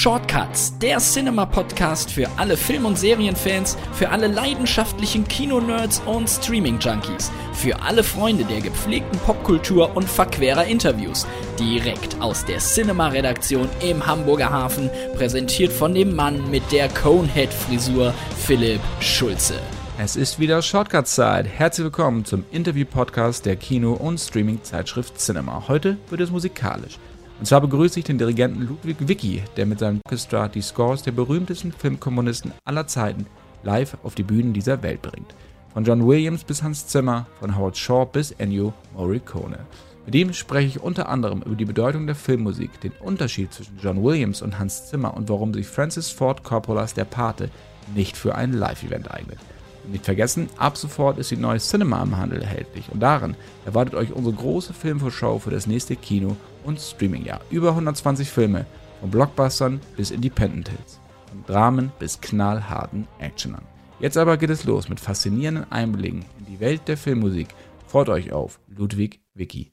[0.00, 7.82] Shortcuts, der Cinema-Podcast für alle Film- und Serienfans, für alle leidenschaftlichen Kinonerds und Streaming-Junkies, für
[7.82, 11.26] alle Freunde der gepflegten Popkultur und verquerer Interviews.
[11.58, 18.14] Direkt aus der Cinema-Redaktion im Hamburger Hafen, präsentiert von dem Mann mit der Conehead-Frisur,
[18.46, 19.56] Philipp Schulze.
[19.98, 21.46] Es ist wieder Shortcut-Zeit.
[21.46, 25.64] Herzlich willkommen zum Interview-Podcast der Kino- und Streaming-Zeitschrift Cinema.
[25.68, 26.98] Heute wird es musikalisch.
[27.40, 31.12] Und zwar begrüße ich den Dirigenten Ludwig Wicki, der mit seinem Orchestra die Scores der
[31.12, 33.24] berühmtesten Filmkomponisten aller Zeiten
[33.62, 35.34] live auf die Bühnen dieser Welt bringt.
[35.72, 39.58] Von John Williams bis Hans Zimmer, von Howard Shaw bis Ennio Morricone.
[40.04, 44.04] Mit ihm spreche ich unter anderem über die Bedeutung der Filmmusik, den Unterschied zwischen John
[44.04, 47.48] Williams und Hans Zimmer und warum sich Francis Ford Coppolas Der Pate
[47.94, 49.38] nicht für ein Live-Event eignet.
[49.84, 53.34] Und nicht vergessen, ab sofort ist die neue Cinema im Handel erhältlich und darin
[53.64, 57.40] erwartet euch unsere große Filmvorschau für das nächste Kino- und Streamingjahr.
[57.50, 58.66] Über 120 Filme,
[59.00, 63.62] von Blockbustern bis Independent Hits, von Dramen bis knallharten Actionern.
[63.98, 67.48] Jetzt aber geht es los mit faszinierenden Einblicken in die Welt der Filmmusik.
[67.86, 69.72] Freut euch auf Ludwig Wicki.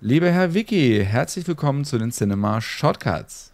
[0.00, 3.52] Lieber Herr Wicki, herzlich willkommen zu den Cinema Shortcuts.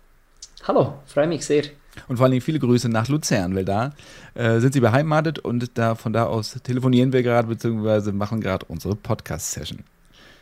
[0.66, 1.64] Hallo, freue mich sehr.
[2.08, 3.92] Und vor allen Dingen viele Grüße nach Luzern, weil da
[4.34, 8.12] äh, sind Sie beheimatet und da von da aus telefonieren wir gerade bzw.
[8.12, 9.84] machen gerade unsere Podcast-Session.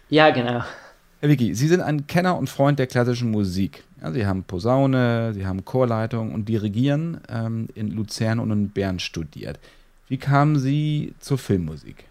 [0.09, 0.62] Ja, genau.
[1.20, 3.84] Herr Vicky, Sie sind ein Kenner und Freund der klassischen Musik.
[4.03, 8.98] Ja, Sie haben Posaune, Sie haben Chorleitung und Dirigieren ähm, in Luzern und in Bern
[8.98, 9.59] studiert.
[10.09, 12.05] Wie kamen Sie zur Filmmusik?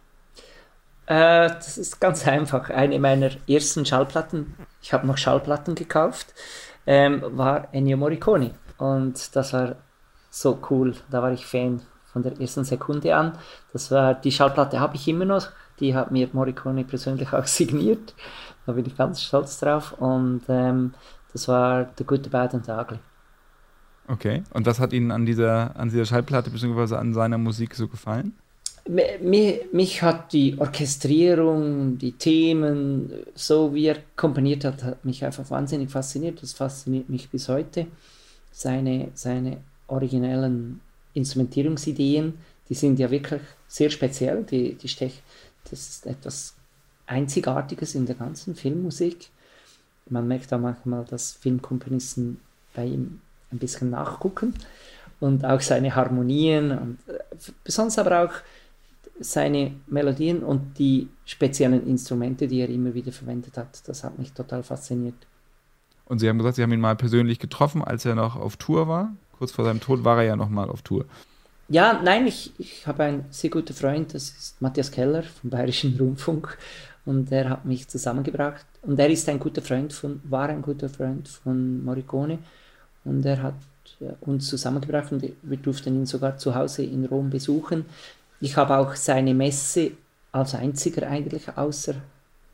[1.05, 2.69] Äh, das ist ganz einfach.
[2.69, 6.33] Eine meiner ersten Schallplatten, ich habe noch Schallplatten gekauft,
[6.87, 8.51] ähm, war Ennio Morricone.
[8.77, 9.75] Und das war
[10.29, 10.95] so cool.
[11.09, 13.37] Da war ich Fan von der ersten Sekunde an.
[13.71, 15.49] Das war die Schallplatte habe ich immer noch.
[15.79, 18.13] Die hat mir Morricone persönlich auch signiert.
[18.65, 19.93] Da bin ich ganz stolz drauf.
[19.99, 20.93] Und ähm,
[21.33, 22.99] das war The Good, The Bad and The Ugly.
[24.07, 24.43] Okay.
[24.53, 26.95] Und was hat Ihnen an dieser, an dieser Schallplatte bzw.
[26.95, 28.35] an seiner Musik so gefallen?
[28.87, 35.49] Mir, mich hat die Orchestrierung, die Themen, so wie er komponiert hat, hat mich einfach
[35.49, 36.41] wahnsinnig fasziniert.
[36.43, 37.87] Das fasziniert mich bis heute
[38.51, 40.81] seine, seine originellen
[41.13, 42.35] Instrumentierungsideen,
[42.69, 44.43] die sind ja wirklich sehr speziell.
[44.43, 45.21] Die, die Stech,
[45.69, 46.54] das ist etwas
[47.07, 49.29] Einzigartiges in der ganzen Filmmusik.
[50.09, 52.39] Man merkt auch manchmal, dass Filmkomponisten
[52.73, 53.21] bei ihm
[53.51, 54.53] ein bisschen nachgucken
[55.19, 57.19] und auch seine Harmonien und äh,
[57.63, 58.33] besonders aber auch
[59.19, 63.87] seine Melodien und die speziellen Instrumente, die er immer wieder verwendet hat.
[63.87, 65.15] Das hat mich total fasziniert.
[66.05, 68.87] Und Sie haben gesagt, Sie haben ihn mal persönlich getroffen, als er noch auf Tour
[68.87, 69.13] war.
[69.37, 71.05] Kurz vor seinem Tod war er ja noch mal auf Tour.
[71.67, 75.97] Ja, nein, ich, ich habe einen sehr guten Freund, das ist Matthias Keller vom Bayerischen
[75.97, 76.57] Rundfunk.
[77.05, 78.65] Und er hat mich zusammengebracht.
[78.81, 82.39] Und er ist ein guter Freund von, war ein guter Freund von Morricone.
[83.03, 83.55] Und er hat
[83.99, 87.85] äh, uns zusammengebracht und wir durften ihn sogar zu Hause in Rom besuchen.
[88.41, 89.91] Ich habe auch seine Messe
[90.31, 91.95] als einziger eigentlich außer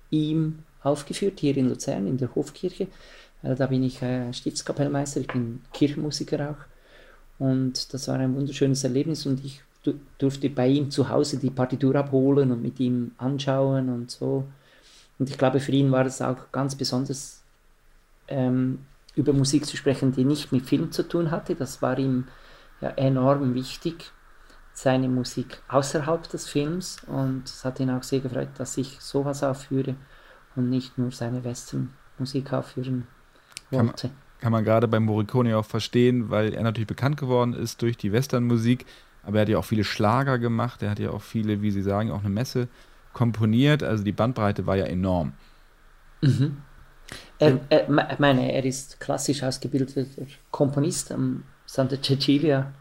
[0.10, 2.88] ihm aufgeführt, hier in Luzern, in der Hofkirche.
[3.44, 7.44] Äh, da bin ich äh, Stiftskapellmeister, ich bin Kirchenmusiker auch.
[7.44, 9.62] Und das war ein wunderschönes Erlebnis und ich
[10.18, 14.46] durfte bei ihm zu Hause die Partitur abholen und mit ihm anschauen und so.
[15.18, 17.44] Und ich glaube, für ihn war es auch ganz besonders,
[18.28, 18.80] ähm,
[19.16, 21.56] über Musik zu sprechen, die nicht mit Film zu tun hatte.
[21.56, 22.28] Das war ihm
[22.80, 24.12] ja, enorm wichtig,
[24.74, 27.04] seine Musik außerhalb des Films.
[27.08, 29.96] Und es hat ihn auch sehr gefreut, dass ich sowas aufführe
[30.56, 33.08] und nicht nur seine Western-Musik aufführen
[33.70, 33.88] wollte.
[33.88, 37.82] Kann man, kann man gerade bei Morricone auch verstehen, weil er natürlich bekannt geworden ist
[37.82, 38.86] durch die Western-Musik,
[39.24, 41.82] aber er hat ja auch viele Schlager gemacht, er hat ja auch viele, wie Sie
[41.82, 42.68] sagen, auch eine Messe
[43.14, 45.34] komponiert, also die Bandbreite war ja enorm.
[46.22, 46.58] Mhm.
[47.40, 50.06] Er, er, ich meine, er ist klassisch ausgebildeter
[50.52, 52.72] Komponist am Santa Cecilia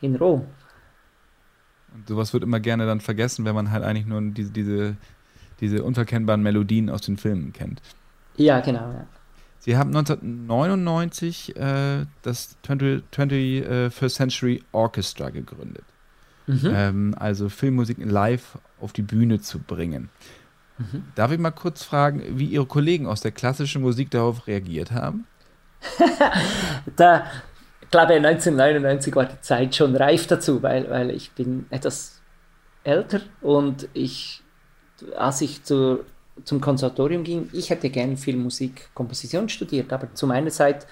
[0.00, 0.46] in Rom.
[1.94, 4.96] Und sowas wird immer gerne dann vergessen, wenn man halt eigentlich nur diese, diese,
[5.60, 7.80] diese unverkennbaren Melodien aus den Filmen kennt.
[8.36, 8.92] Ja, genau.
[8.92, 9.06] Ja.
[9.60, 15.84] Sie haben 1999 äh, das 20, 21st Century Orchestra gegründet.
[16.46, 16.72] Mhm.
[16.72, 20.08] Ähm, also Filmmusik live auf die Bühne zu bringen.
[20.78, 21.04] Mhm.
[21.14, 25.26] Darf ich mal kurz fragen, wie Ihre Kollegen aus der klassischen Musik darauf reagiert haben?
[26.96, 27.26] da,
[27.82, 32.20] ich glaube, 1999 war die Zeit schon reif dazu, weil, weil ich bin etwas
[32.84, 34.42] älter und ich,
[35.16, 36.04] als ich zur
[36.44, 40.86] zum Konservatorium ging, ich hätte gerne Filmmusik, Komposition studiert, aber zu meiner Zeit,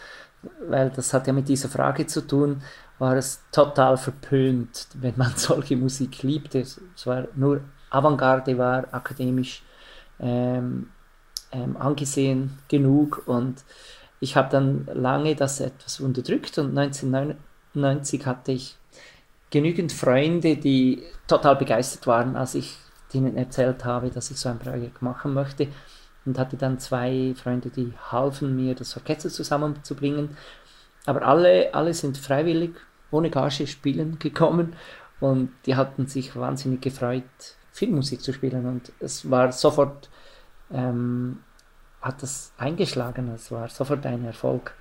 [0.69, 2.63] weil das hat ja mit dieser Frage zu tun,
[2.99, 6.61] war es total verpönt, wenn man solche Musik liebte.
[6.61, 7.61] Es war nur
[7.91, 9.63] Avantgarde, war akademisch
[10.19, 10.91] ähm,
[11.53, 13.65] ähm, angesehen genug und
[14.21, 18.77] ich habe dann lange das etwas unterdrückt und 1999 hatte ich
[19.51, 22.77] genügend Freunde, die total begeistert waren, als ich
[23.13, 25.69] denen erzählt habe, dass ich so ein Projekt machen möchte.
[26.25, 30.37] Und hatte dann zwei Freunde, die halfen mir, das Orchester zusammenzubringen.
[31.07, 32.75] Aber alle, alle sind freiwillig,
[33.13, 34.75] ohne Gage spielen gekommen.
[35.21, 37.23] Und die hatten sich wahnsinnig gefreut,
[37.71, 38.67] Filmmusik zu spielen.
[38.67, 40.11] Und es war sofort,
[40.73, 41.39] ähm,
[42.03, 43.29] hat das eingeschlagen.
[43.33, 44.75] Es war sofort ein Erfolg.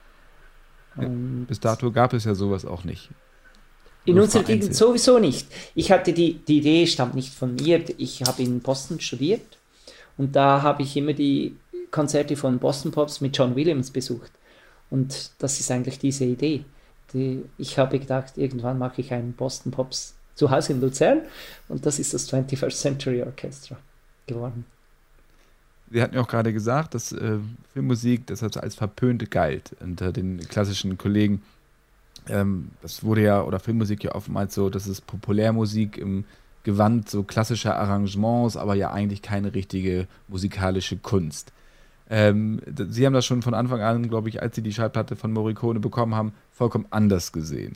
[0.95, 3.11] Und Bis dato gab es ja sowas auch nicht.
[4.05, 5.47] In unserer Gegend sowieso nicht.
[5.73, 7.83] Ich hatte die, die Idee, stammt nicht von mir.
[7.97, 9.57] Ich habe in Boston studiert
[10.17, 11.55] und da habe ich immer die
[11.91, 14.31] Konzerte von Boston Pops mit John Williams besucht.
[14.89, 16.63] Und das ist eigentlich diese Idee.
[17.13, 21.21] Die, ich habe gedacht, irgendwann mache ich einen Boston Pops zu Hause in Luzern
[21.69, 23.77] und das ist das 21st Century Orchestra
[24.27, 24.65] geworden.
[25.91, 27.37] Sie hatten ja auch gerade gesagt, dass äh,
[27.73, 31.41] Filmmusik das als verpönt galt unter den klassischen Kollegen
[32.29, 36.25] ähm, das wurde ja, oder Filmmusik ja oftmals so, das ist Populärmusik im
[36.63, 41.53] Gewand so klassischer Arrangements, aber ja eigentlich keine richtige musikalische Kunst.
[42.09, 45.31] Ähm, Sie haben das schon von Anfang an, glaube ich, als Sie die Schallplatte von
[45.31, 47.75] Morricone bekommen haben, vollkommen anders gesehen.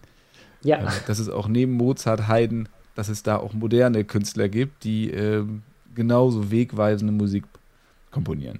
[0.63, 0.79] Ja.
[0.79, 5.09] Ähm, dass es auch neben Mozart, Haydn, dass es da auch moderne Künstler gibt, die
[5.09, 5.63] ähm,
[5.95, 7.45] genauso wegweisende Musik
[8.11, 8.59] komponieren.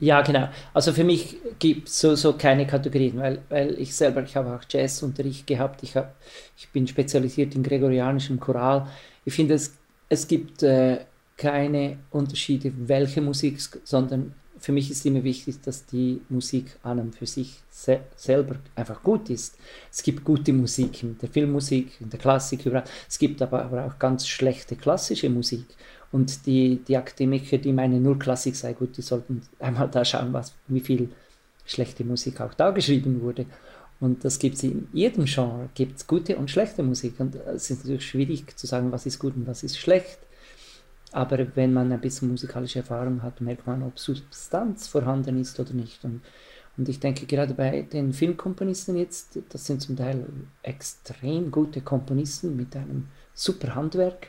[0.00, 0.48] Ja, genau.
[0.74, 4.54] Also für mich gibt es so, so keine Kategorien, weil, weil ich selber, ich habe
[4.54, 6.14] auch Jazzunterricht gehabt, ich, hab,
[6.56, 8.86] ich bin spezialisiert in gregorianischem Choral.
[9.24, 9.74] Ich finde, es,
[10.08, 10.98] es gibt äh,
[11.36, 17.14] keine Unterschiede, welche Musik, sondern für mich ist immer wichtig, dass die Musik an und
[17.14, 19.56] für sich se selber einfach gut ist.
[19.90, 22.84] Es gibt gute Musik in der Filmmusik, in der Klassik, überall.
[23.08, 25.64] Es gibt aber, aber auch ganz schlechte klassische Musik.
[26.10, 30.32] Und die, die Akademiker, die meinen, nur Klassik sei gut, die sollten einmal da schauen,
[30.32, 31.10] was, wie viel
[31.66, 33.46] schlechte Musik auch da geschrieben wurde.
[34.00, 37.18] Und das gibt es in jedem Genre, gibt es gute und schlechte Musik.
[37.18, 40.18] Und es ist natürlich schwierig zu sagen, was ist gut und was ist schlecht.
[41.12, 45.72] Aber wenn man ein bisschen musikalische Erfahrung hat, merkt man, ob Substanz vorhanden ist oder
[45.72, 46.04] nicht.
[46.04, 46.20] Und,
[46.76, 50.26] und ich denke, gerade bei den Filmkomponisten jetzt, das sind zum Teil
[50.62, 54.28] extrem gute Komponisten mit einem super Handwerk.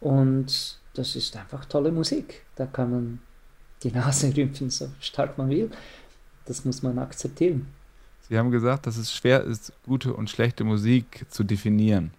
[0.00, 2.42] Und das ist einfach tolle Musik.
[2.56, 3.18] Da kann man
[3.82, 5.70] die Nase rümpfen, so stark man will.
[6.46, 7.66] Das muss man akzeptieren.
[8.28, 12.10] Sie haben gesagt, dass es schwer ist, gute und schlechte Musik zu definieren,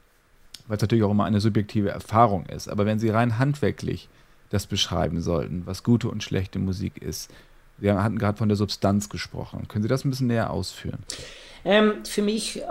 [0.68, 2.70] weil es natürlich auch immer eine subjektive Erfahrung ist.
[2.70, 4.08] Aber wenn Sie rein handwerklich
[4.50, 7.30] das beschreiben sollten, was gute und schlechte Musik ist,
[7.80, 9.68] Sie hatten gerade von der Substanz gesprochen.
[9.68, 11.04] Können Sie das ein bisschen näher ausführen?
[11.66, 12.62] Ähm, für mich,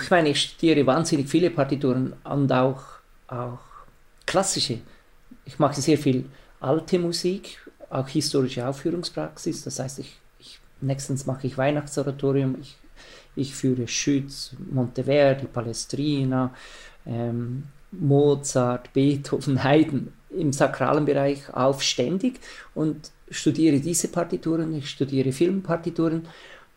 [0.00, 2.82] ich meine, ich studiere wahnsinnig viele Partituren und auch,
[3.28, 3.58] auch
[4.30, 4.78] klassische.
[5.44, 6.24] Ich mache sehr viel
[6.60, 7.58] alte Musik,
[7.90, 9.64] auch historische Aufführungspraxis.
[9.64, 12.76] Das heißt, ich, ich nächstens mache ich Weihnachtsoratorium, ich,
[13.34, 16.54] ich führe Schütz, Monteverdi, Palestrina,
[17.06, 22.38] ähm, Mozart, Beethoven, Haydn im sakralen Bereich auf ständig
[22.76, 26.28] und studiere diese Partituren, ich studiere Filmpartituren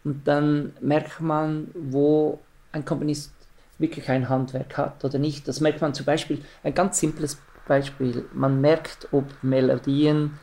[0.04, 2.40] und dann merkt man, wo
[2.72, 3.32] ein Komponist
[3.78, 5.48] wirklich ein Handwerk hat oder nicht.
[5.48, 7.38] Das merkt man zum Beispiel, ein ganz simples
[7.68, 10.40] Beispiel, man merkt, ob Melodien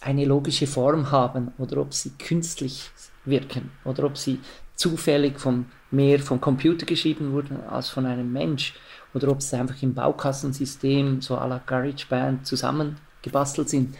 [0.00, 2.90] eine logische Form haben oder ob sie künstlich
[3.24, 4.40] wirken oder ob sie
[4.74, 8.74] zufällig vom, mehr vom Computer geschrieben wurden als von einem Mensch
[9.12, 13.94] oder ob sie einfach im Baukastensystem so à la GarageBand zusammengebastelt sind.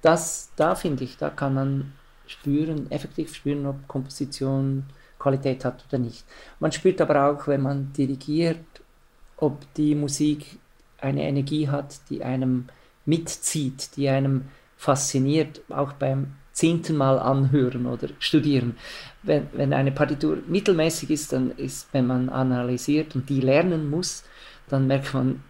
[0.00, 1.92] Das, da finde ich, da kann man
[2.26, 4.84] spüren, effektiv spüren, ob Komposition
[5.24, 6.24] Qualität hat oder nicht.
[6.60, 8.64] Man spürt aber auch, wenn man dirigiert,
[9.38, 10.58] ob die Musik
[11.00, 12.66] eine Energie hat, die einem
[13.06, 18.76] mitzieht, die einem fasziniert, auch beim zehnten Mal anhören oder studieren.
[19.22, 24.24] Wenn, wenn eine Partitur mittelmäßig ist, dann ist, wenn man analysiert und die lernen muss,
[24.68, 25.42] dann merkt man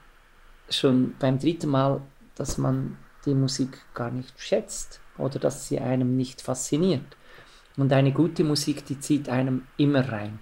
[0.70, 2.00] schon beim dritten Mal,
[2.36, 7.16] dass man die Musik gar nicht schätzt oder dass sie einem nicht fasziniert.
[7.76, 10.38] Und eine gute Musik, die zieht einem immer rein.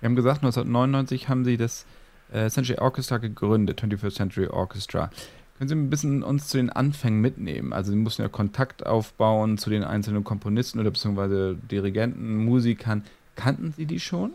[0.00, 1.86] Wir haben gesagt, 1999 haben Sie das
[2.32, 5.10] äh, Century Orchestra gegründet, 21st Century Orchestra.
[5.58, 7.72] Können Sie ein bisschen uns zu den Anfängen mitnehmen?
[7.72, 13.04] Also Sie mussten ja Kontakt aufbauen zu den einzelnen Komponisten oder beziehungsweise Dirigenten, Musikern.
[13.34, 14.32] Kannten Sie die schon?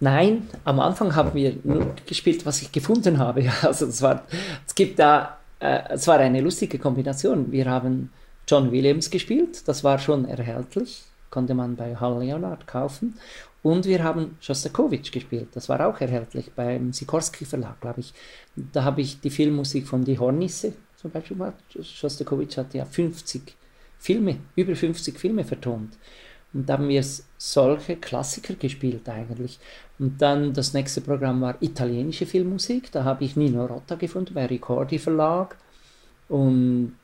[0.00, 3.44] Nein, am Anfang haben wir nur gespielt, was ich gefunden habe.
[3.62, 4.24] Also es war,
[4.66, 7.52] es gibt da, äh, es war eine lustige Kombination.
[7.52, 8.10] Wir haben
[8.50, 13.14] John Williams gespielt, das war schon erhältlich, konnte man bei Hall Leonard kaufen.
[13.62, 18.12] Und wir haben Shostakovich gespielt, das war auch erhältlich beim Sikorski Verlag, glaube ich.
[18.56, 21.54] Da habe ich die Filmmusik von Die Hornisse zum Beispiel gemacht.
[21.80, 23.54] Shostakovich hat ja 50
[24.00, 25.96] Filme, über 50 Filme vertont.
[26.52, 27.04] Und da haben wir
[27.38, 29.60] solche Klassiker gespielt eigentlich.
[30.00, 32.90] Und dann das nächste Programm war italienische Filmmusik.
[32.90, 35.56] Da habe ich Nino Rotta gefunden bei Ricordi Verlag
[36.28, 36.96] und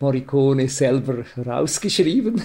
[0.00, 2.42] Morricone selber rausgeschrieben,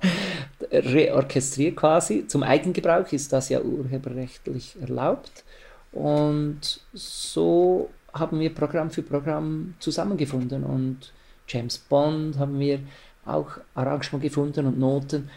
[0.70, 2.26] reorchestriert quasi.
[2.26, 5.44] Zum Eigengebrauch ist das ja urheberrechtlich erlaubt.
[5.92, 11.12] Und so haben wir Programm für Programm zusammengefunden und
[11.48, 12.80] James Bond haben wir
[13.24, 15.30] auch Arrangement gefunden und Noten.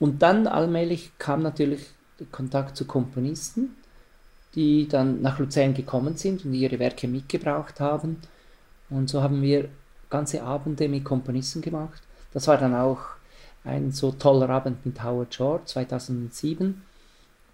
[0.00, 1.86] Und dann allmählich kam natürlich
[2.18, 3.76] der Kontakt zu Komponisten,
[4.54, 8.18] die dann nach Luzern gekommen sind und ihre Werke mitgebracht haben.
[8.90, 9.68] Und so haben wir
[10.12, 12.02] ganze Abende mit Komponisten gemacht.
[12.32, 13.00] Das war dann auch
[13.64, 16.82] ein so toller Abend mit Howard Shore 2007,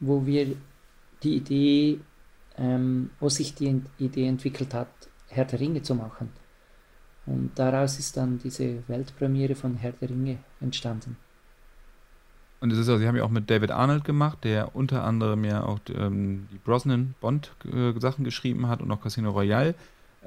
[0.00, 0.56] wo wir
[1.22, 2.00] die Idee,
[2.56, 4.88] ähm, wo sich die Idee entwickelt hat,
[5.28, 6.30] Herr der Ringe zu machen.
[7.26, 11.16] Und daraus ist dann diese Weltpremiere von Herr der Ringe entstanden.
[12.60, 15.44] Und es ist auch, sie haben ja auch mit David Arnold gemacht, der unter anderem
[15.44, 19.76] ja auch ähm, die Brosnan-Bond-Sachen geschrieben hat und auch Casino Royale.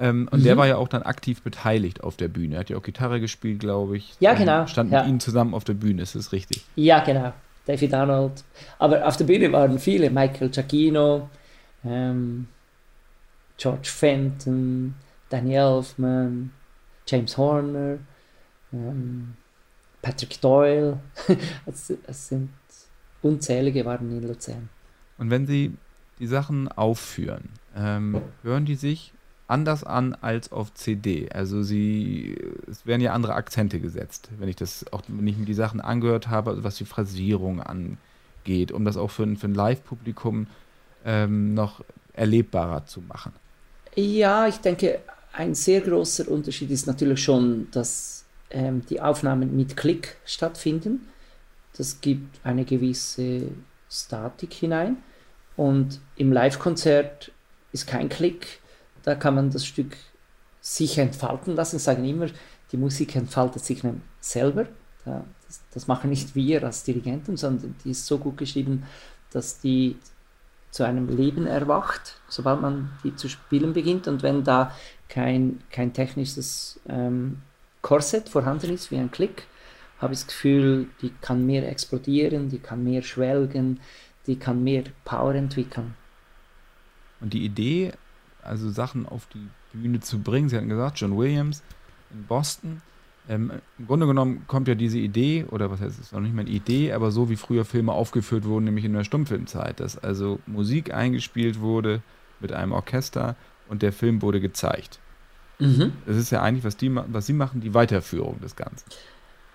[0.00, 0.44] Ähm, und mhm.
[0.44, 2.56] der war ja auch dann aktiv beteiligt auf der Bühne.
[2.56, 4.14] Er hat ja auch Gitarre gespielt, glaube ich.
[4.20, 4.66] Ja, genau.
[4.66, 5.00] Stand ja.
[5.00, 6.64] mit ihnen zusammen auf der Bühne, ist das richtig?
[6.76, 7.32] Ja, genau.
[7.66, 8.44] David Arnold.
[8.78, 10.10] Aber auf der Bühne waren viele.
[10.10, 11.28] Michael Giacchino,
[11.84, 12.48] ähm,
[13.56, 14.94] George Fenton,
[15.28, 16.50] Danny Elfman,
[17.06, 17.98] James Horner.
[18.72, 19.34] Ähm,
[20.02, 20.98] Patrick Doyle.
[21.66, 22.50] es, es, sind
[23.22, 24.68] unzählige waren in Luzern.
[25.16, 25.74] Und wenn Sie
[26.18, 29.12] die Sachen aufführen, ähm, hören die sich
[29.52, 31.28] anders an als auf CD.
[31.30, 32.36] Also sie,
[32.68, 35.80] es werden ja andere Akzente gesetzt, wenn ich das auch, wenn ich mir die Sachen
[35.80, 40.46] angehört habe, also was die Phrasierung angeht, um das auch für, für ein Live-Publikum
[41.04, 43.32] ähm, noch erlebbarer zu machen.
[43.94, 45.00] Ja, ich denke,
[45.32, 51.08] ein sehr großer Unterschied ist natürlich schon, dass ähm, die Aufnahmen mit Klick stattfinden.
[51.76, 53.48] Das gibt eine gewisse
[53.90, 54.96] Statik hinein.
[55.56, 57.32] Und im Live-Konzert
[57.72, 58.61] ist kein Klick.
[59.02, 59.96] Da kann man das Stück
[60.60, 61.76] sich entfalten lassen.
[61.76, 62.28] Ich sage immer,
[62.70, 63.82] die Musik entfaltet sich
[64.20, 64.66] selber.
[65.04, 68.84] Das, das machen nicht wir als Dirigenten, sondern die ist so gut geschrieben,
[69.30, 69.96] dass die
[70.70, 74.08] zu einem Leben erwacht, sobald man die zu spielen beginnt.
[74.08, 74.74] Und wenn da
[75.08, 77.42] kein, kein technisches ähm,
[77.82, 79.46] Korsett vorhanden ist, wie ein Klick,
[79.98, 83.80] habe ich das Gefühl, die kann mehr explodieren, die kann mehr schwelgen,
[84.26, 85.94] die kann mehr Power entwickeln.
[87.20, 87.92] Und die Idee,
[88.42, 91.62] also Sachen auf die Bühne zu bringen, Sie hatten gesagt, John Williams
[92.12, 92.82] in Boston,
[93.28, 96.40] ähm, Im Grunde genommen kommt ja diese Idee, oder was heißt es, noch nicht mal
[96.40, 100.40] eine Idee, aber so wie früher Filme aufgeführt wurden, nämlich in der Stummfilmzeit, dass also
[100.46, 102.02] Musik eingespielt wurde
[102.40, 103.36] mit einem Orchester
[103.68, 104.98] und der Film wurde gezeigt.
[105.60, 105.92] Mhm.
[106.06, 108.86] Das ist ja eigentlich, was, die, was sie machen, die Weiterführung des Ganzen.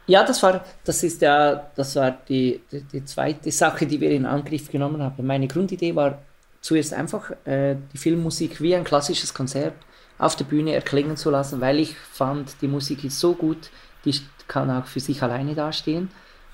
[0.05, 4.11] Ja, das war, das ist ja, das war die, die, die zweite Sache, die wir
[4.11, 5.27] in Angriff genommen haben.
[5.27, 6.19] Meine Grundidee war
[6.61, 9.73] zuerst einfach, äh, die Filmmusik wie ein klassisches Konzert
[10.17, 13.69] auf der Bühne erklingen zu lassen, weil ich fand, die Musik ist so gut,
[14.05, 14.15] die
[14.47, 16.09] kann auch für sich alleine dastehen.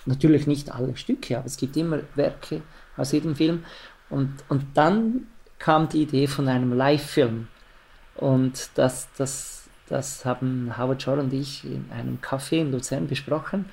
[0.06, 2.62] Natürlich nicht alle Stücke, aber es gibt immer Werke
[2.98, 3.64] aus jedem Film.
[4.10, 5.28] Und, und dann
[5.60, 7.48] kam die Idee von einem Live-Film.
[8.16, 13.66] Und das, das, das haben Howard Shore und ich in einem Café in Luzern besprochen.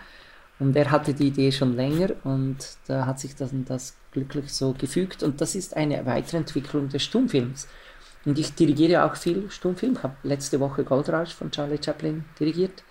[0.61, 2.57] Und er hatte die Idee schon länger und
[2.87, 5.23] da hat sich das, das glücklich so gefügt.
[5.23, 7.69] Und das ist eine Weiterentwicklung des Stummfilms.
[8.25, 9.95] Und ich dirigiere auch viel Stummfilm.
[9.95, 12.83] Ich habe letzte Woche Goldrausch von Charlie Chaplin dirigiert.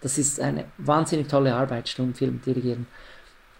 [0.00, 2.86] Das ist eine wahnsinnig tolle Arbeit, Stummfilm dirigieren.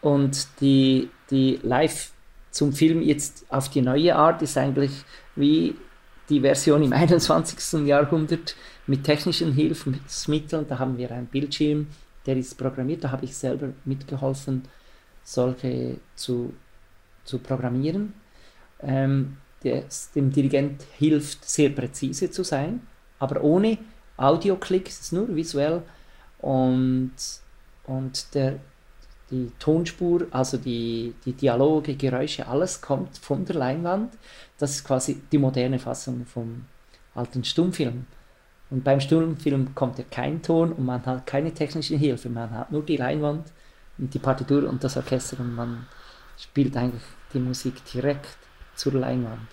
[0.02, 2.12] Und die, die Live
[2.50, 4.92] zum Film jetzt auf die neue Art ist eigentlich
[5.34, 5.76] wie
[6.28, 7.86] die Version im 21.
[7.86, 10.66] Jahrhundert mit technischen Hilfsmitteln.
[10.68, 11.86] Da haben wir einen Bildschirm,
[12.26, 13.04] der ist programmiert.
[13.04, 14.62] Da habe ich selber mitgeholfen,
[15.24, 16.52] solche zu,
[17.26, 18.14] zu programmieren.
[18.80, 22.86] Ähm, der, dem Dirigent hilft, sehr präzise zu sein,
[23.18, 23.78] aber ohne
[24.16, 25.82] Audio-Klicks, nur visuell.
[26.38, 27.12] Und,
[27.86, 28.58] und der,
[29.30, 34.14] die Tonspur, also die, die Dialoge, Geräusche, alles kommt von der Leinwand.
[34.58, 36.64] Das ist quasi die moderne Fassung vom
[37.14, 38.06] alten Stummfilm.
[38.70, 42.28] Und beim Stummfilm kommt ja kein Ton und man hat keine technische Hilfe.
[42.28, 43.46] Man hat nur die Leinwand
[43.98, 45.86] und die Partitur und das Orchester und man
[46.36, 47.02] spielt eigentlich
[47.32, 48.38] die Musik direkt
[48.74, 49.48] zur Leinwand.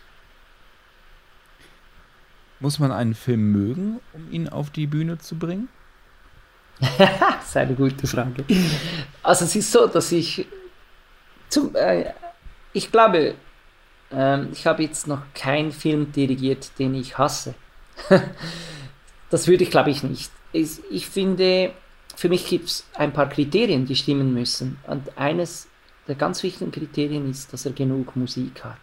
[2.60, 5.68] Muss man einen Film mögen, um ihn auf die Bühne zu bringen?
[6.80, 8.46] das ist eine gute Frage.
[9.22, 10.46] Also es ist so, dass ich
[11.50, 12.14] zum, äh,
[12.72, 13.36] ich glaube,
[14.12, 17.54] äh, ich habe jetzt noch keinen Film dirigiert, den ich hasse.
[19.30, 20.32] das würde ich, glaube ich, nicht.
[20.52, 21.74] Ich, ich finde,
[22.16, 24.80] für mich gibt es ein paar Kriterien, die stimmen müssen.
[24.88, 25.68] Und eines
[26.08, 28.78] der ganz wichtigen Kriterien ist, dass er genug Musik hat.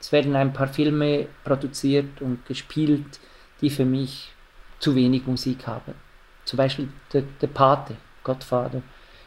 [0.00, 3.18] Es werden ein paar Filme produziert und gespielt,
[3.60, 4.32] die für mich
[4.78, 5.94] zu wenig Musik haben.
[6.44, 8.82] Zum Beispiel der, der Pate, Godfather.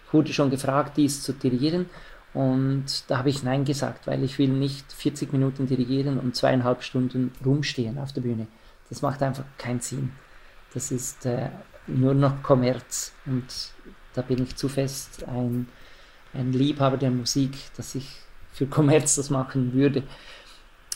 [0.08, 1.90] Ich wurde schon gefragt, dies zu dirigieren
[2.34, 6.84] und da habe ich Nein gesagt, weil ich will nicht 40 Minuten dirigieren und zweieinhalb
[6.84, 8.48] Stunden rumstehen auf der Bühne.
[8.90, 10.12] Das macht einfach keinen Sinn.
[10.74, 11.50] Das ist äh,
[11.88, 13.72] nur noch Kommerz und
[14.14, 15.68] da bin ich zu fest ein,
[16.34, 18.08] ein Liebhaber der Musik, dass ich
[18.52, 20.04] für Kommerz das machen würde.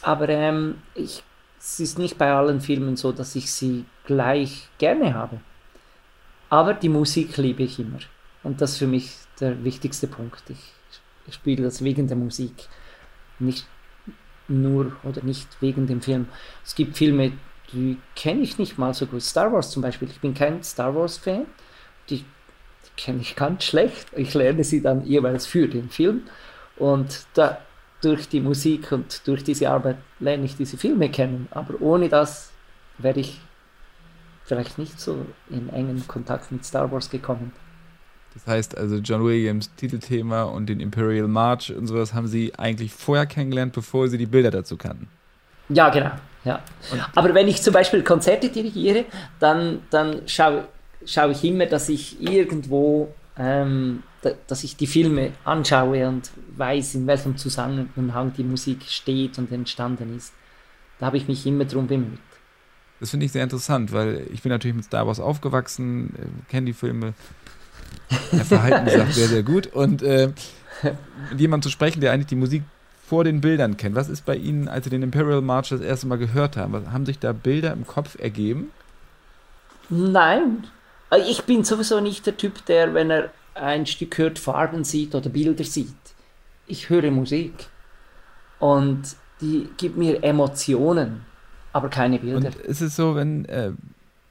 [0.02, 1.24] Aber ähm, ich,
[1.60, 5.40] es ist nicht bei allen Filmen so, dass ich sie gleich gerne habe.
[6.50, 8.00] Aber die Musik liebe ich immer.
[8.44, 10.44] Und das ist für mich der wichtigste Punkt.
[10.50, 10.74] Ich,
[11.26, 12.68] ich spiele das wegen der Musik,
[13.40, 13.66] nicht
[14.48, 16.28] nur oder nicht wegen dem Film.
[16.66, 17.32] Es gibt Filme,
[17.72, 19.22] die kenne ich nicht mal so gut.
[19.22, 20.10] Star Wars zum Beispiel.
[20.10, 21.46] Ich bin kein Star Wars-Fan.
[22.10, 22.26] Die,
[22.98, 24.08] kenne ich ganz schlecht.
[24.16, 26.24] Ich lerne sie dann jeweils für den Film.
[26.78, 27.60] Und da,
[28.02, 31.48] durch die Musik und durch diese Arbeit lerne ich diese Filme kennen.
[31.52, 32.52] Aber ohne das
[32.98, 33.40] wäre ich
[34.46, 37.54] vielleicht nicht so in engen Kontakt mit Star Wars gekommen.
[38.34, 42.92] Das heißt also, John Williams Titelthema und den Imperial March und sowas haben Sie eigentlich
[42.92, 45.08] vorher kennengelernt, bevor Sie die Bilder dazu kannten.
[45.70, 46.12] Ja, genau.
[46.44, 46.62] Ja.
[47.16, 49.06] Aber wenn ich zum Beispiel Konzerte dirigiere,
[49.40, 50.66] dann, dann schaue,
[51.06, 56.96] schaue ich immer, dass ich irgendwo, ähm, da, dass ich die Filme anschaue und weiß,
[56.96, 60.34] in welchem Zusammenhang die Musik steht und entstanden ist.
[61.00, 62.20] Da habe ich mich immer drum bemüht.
[63.00, 66.68] Das finde ich sehr interessant, weil ich bin natürlich mit Star Wars aufgewachsen, äh, kenne
[66.68, 67.14] die Filme.
[68.32, 69.68] Der Verhalten sagt sehr, sehr gut.
[69.68, 70.32] Und äh,
[71.32, 72.64] mit jemandem zu sprechen, der eigentlich die Musik
[73.06, 73.96] vor den Bildern kennt.
[73.96, 76.92] Was ist bei Ihnen, als Sie den Imperial March das erste Mal gehört haben?
[76.92, 78.72] Haben sich da Bilder im Kopf ergeben?
[79.90, 80.66] Nein.
[81.14, 85.14] Also ich bin sowieso nicht der Typ, der, wenn er ein Stück hört, Farben sieht
[85.14, 85.94] oder Bilder sieht.
[86.66, 87.54] Ich höre Musik.
[88.58, 89.04] Und
[89.40, 91.22] die gibt mir Emotionen,
[91.72, 92.48] aber keine Bilder.
[92.48, 93.74] Und ist es so, wenn, äh,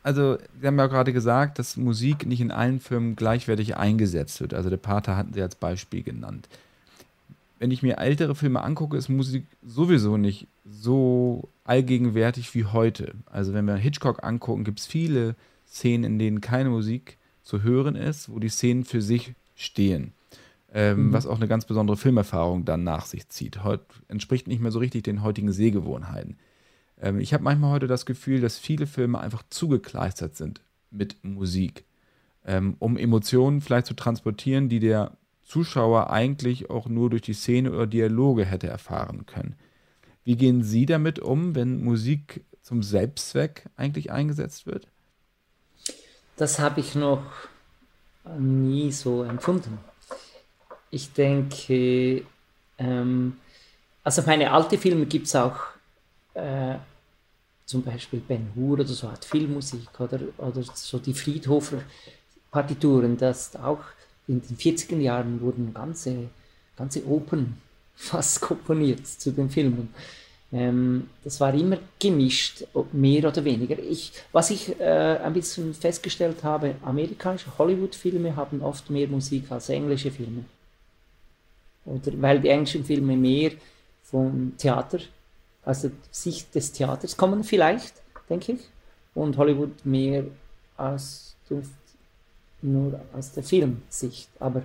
[0.02, 4.52] also Sie haben ja gerade gesagt, dass Musik nicht in allen Firmen gleichwertig eingesetzt wird.
[4.52, 6.48] Also der Pater hatten Sie als Beispiel genannt
[7.62, 13.14] wenn ich mir ältere Filme angucke, ist Musik sowieso nicht so allgegenwärtig wie heute.
[13.26, 15.36] Also wenn wir Hitchcock angucken, gibt es viele
[15.72, 20.12] Szenen, in denen keine Musik zu hören ist, wo die Szenen für sich stehen.
[20.72, 21.12] Ähm, mhm.
[21.12, 23.62] Was auch eine ganz besondere Filmerfahrung dann nach sich zieht.
[23.62, 26.38] Heute entspricht nicht mehr so richtig den heutigen Sehgewohnheiten.
[27.00, 31.84] Ähm, ich habe manchmal heute das Gefühl, dass viele Filme einfach zugekleistert sind mit Musik,
[32.46, 37.72] ähm, um Emotionen vielleicht zu transportieren, die der Zuschauer eigentlich auch nur durch die Szene
[37.72, 39.56] oder Dialoge hätte erfahren können.
[40.24, 44.91] Wie gehen Sie damit um, wenn Musik zum Selbstzweck eigentlich eingesetzt wird?
[46.42, 47.22] Das habe ich noch
[48.36, 49.78] nie so empfunden.
[50.90, 52.24] Ich denke,
[52.78, 53.36] ähm,
[54.02, 55.60] also meine alte Filme gibt es auch,
[56.34, 56.74] äh,
[57.64, 61.82] zum Beispiel Ben Hur oder so hat Filmmusik oder, oder so die Friedhofer
[62.50, 63.84] Partituren, das auch
[64.26, 66.28] in den 40er Jahren wurden ganze,
[66.76, 67.56] ganze Opern
[67.94, 69.94] fast komponiert zu den Filmen.
[70.52, 73.78] Ähm, das war immer gemischt, mehr oder weniger.
[73.78, 79.70] Ich, was ich äh, ein bisschen festgestellt habe, amerikanische Hollywood-Filme haben oft mehr Musik als
[79.70, 80.44] englische Filme.
[81.84, 83.52] Oder weil die englischen Filme mehr
[84.02, 84.98] vom Theater,
[85.64, 87.94] also Sicht des Theaters kommen vielleicht,
[88.28, 88.60] denke ich,
[89.14, 90.24] und Hollywood mehr
[90.76, 91.32] aus
[92.62, 94.28] nur aus der Filmsicht.
[94.38, 94.62] Aber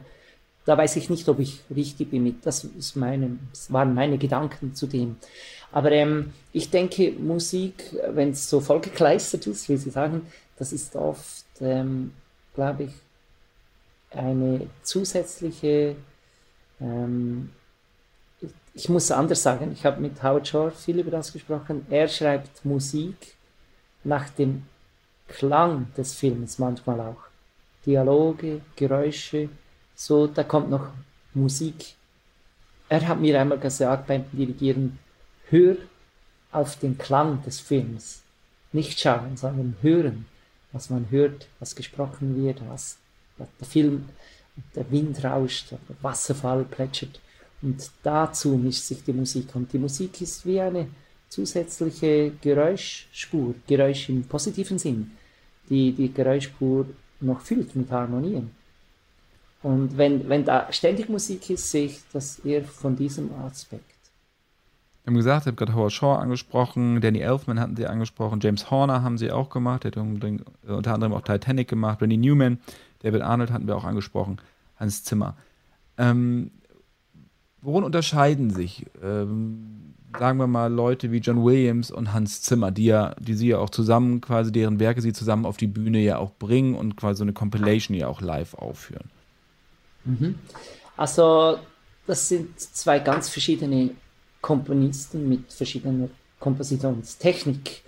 [0.68, 2.46] da weiß ich nicht, ob ich richtig bin mit.
[2.46, 5.16] Das, ist meine, das waren meine Gedanken zu dem.
[5.72, 10.28] Aber ähm, ich denke, Musik, wenn es so vollgekleistert ist, wie Sie sagen,
[10.58, 12.12] das ist oft, ähm,
[12.54, 12.92] glaube ich,
[14.12, 15.96] eine zusätzliche,
[16.82, 17.52] ähm,
[18.74, 21.86] ich, muss anders sagen, ich habe mit Howard Shore viel über das gesprochen.
[21.90, 23.36] Er schreibt Musik
[24.04, 24.64] nach dem
[25.30, 27.24] Klang des Films manchmal auch.
[27.86, 29.48] Dialoge, Geräusche,
[29.98, 30.92] so, da kommt noch
[31.34, 31.96] Musik.
[32.88, 35.00] Er hat mir einmal gesagt beim Dirigieren,
[35.50, 35.76] hör
[36.52, 38.22] auf den Klang des Films.
[38.72, 40.28] Nicht schauen, sondern hören,
[40.72, 42.98] was man hört, was gesprochen wird, was,
[43.40, 44.08] der Film,
[44.76, 47.20] der Wind rauscht, der Wasserfall plätschert.
[47.64, 49.56] Und dazu mischt sich die Musik.
[49.56, 50.90] Und die Musik ist wie eine
[51.28, 55.12] zusätzliche Geräuschspur, Geräusch im positiven Sinn,
[55.70, 56.86] die die Geräuschspur
[57.20, 58.57] noch füllt mit Harmonien.
[59.64, 63.84] Und wenn, wenn da ständig Musik ist, sehe ich das eher von diesem Aspekt.
[65.04, 68.70] Wir haben gesagt, ich habe gerade Howard Shaw angesprochen, Danny Elfman hatten sie angesprochen, James
[68.70, 72.60] Horner haben sie auch gemacht, der hat unter anderem auch Titanic gemacht, Randy Newman,
[73.00, 74.38] David Arnold hatten wir auch angesprochen,
[74.76, 75.38] Hans Zimmer.
[75.98, 76.52] Ähm,
[77.62, 82.86] worin unterscheiden sich, ähm, sagen wir mal, Leute wie John Williams und Hans Zimmer, die
[82.86, 86.18] ja, die sie ja auch zusammen, quasi deren Werke sie zusammen auf die Bühne ja
[86.18, 89.10] auch bringen und quasi so eine Compilation ja auch live aufführen?
[90.08, 90.36] Mhm.
[90.96, 91.60] Also,
[92.06, 93.92] das sind zwei ganz verschiedene
[94.42, 97.84] Komponisten mit verschiedener Kompositionstechnik.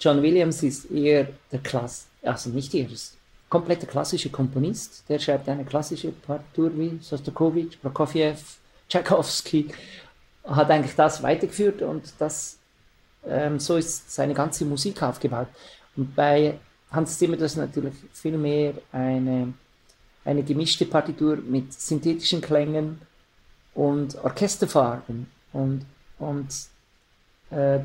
[0.00, 3.16] John Williams ist eher der Klass, also nicht eher, ist
[3.48, 5.04] kompletter klassischer Komponist.
[5.08, 8.36] Der schreibt eine klassische Partitur wie Sostakovich, Prokofjew,
[8.88, 9.68] Tchaikovsky,
[10.44, 12.58] hat eigentlich das weitergeführt und das,
[13.26, 15.48] ähm, so ist seine ganze Musik aufgebaut.
[15.96, 16.58] Und bei
[16.90, 19.52] Hans Zimmer das ist natürlich viel mehr eine,
[20.28, 23.00] eine gemischte Partitur mit synthetischen Klängen
[23.74, 25.86] und Orchesterfarben und,
[26.18, 26.48] und
[27.50, 27.78] äh,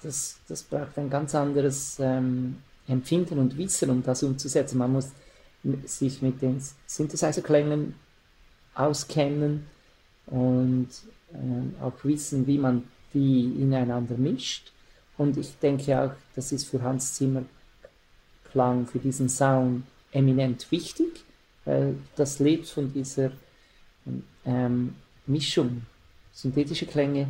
[0.00, 4.78] das, das braucht ein ganz anderes ähm, Empfinden und Wissen, um das umzusetzen.
[4.78, 5.10] Man muss
[5.86, 7.96] sich mit den Synthesizer-Klängen
[8.76, 9.66] auskennen
[10.26, 10.88] und
[11.32, 14.70] äh, auch wissen, wie man die ineinander mischt.
[15.16, 17.42] Und ich denke auch, das ist für Hans Zimmer
[18.52, 19.82] Klang, für diesen Sound
[20.12, 21.24] eminent wichtig,
[21.68, 23.30] weil das lebt von dieser
[24.46, 24.94] ähm,
[25.26, 25.82] Mischung
[26.32, 27.28] synthetische Klänge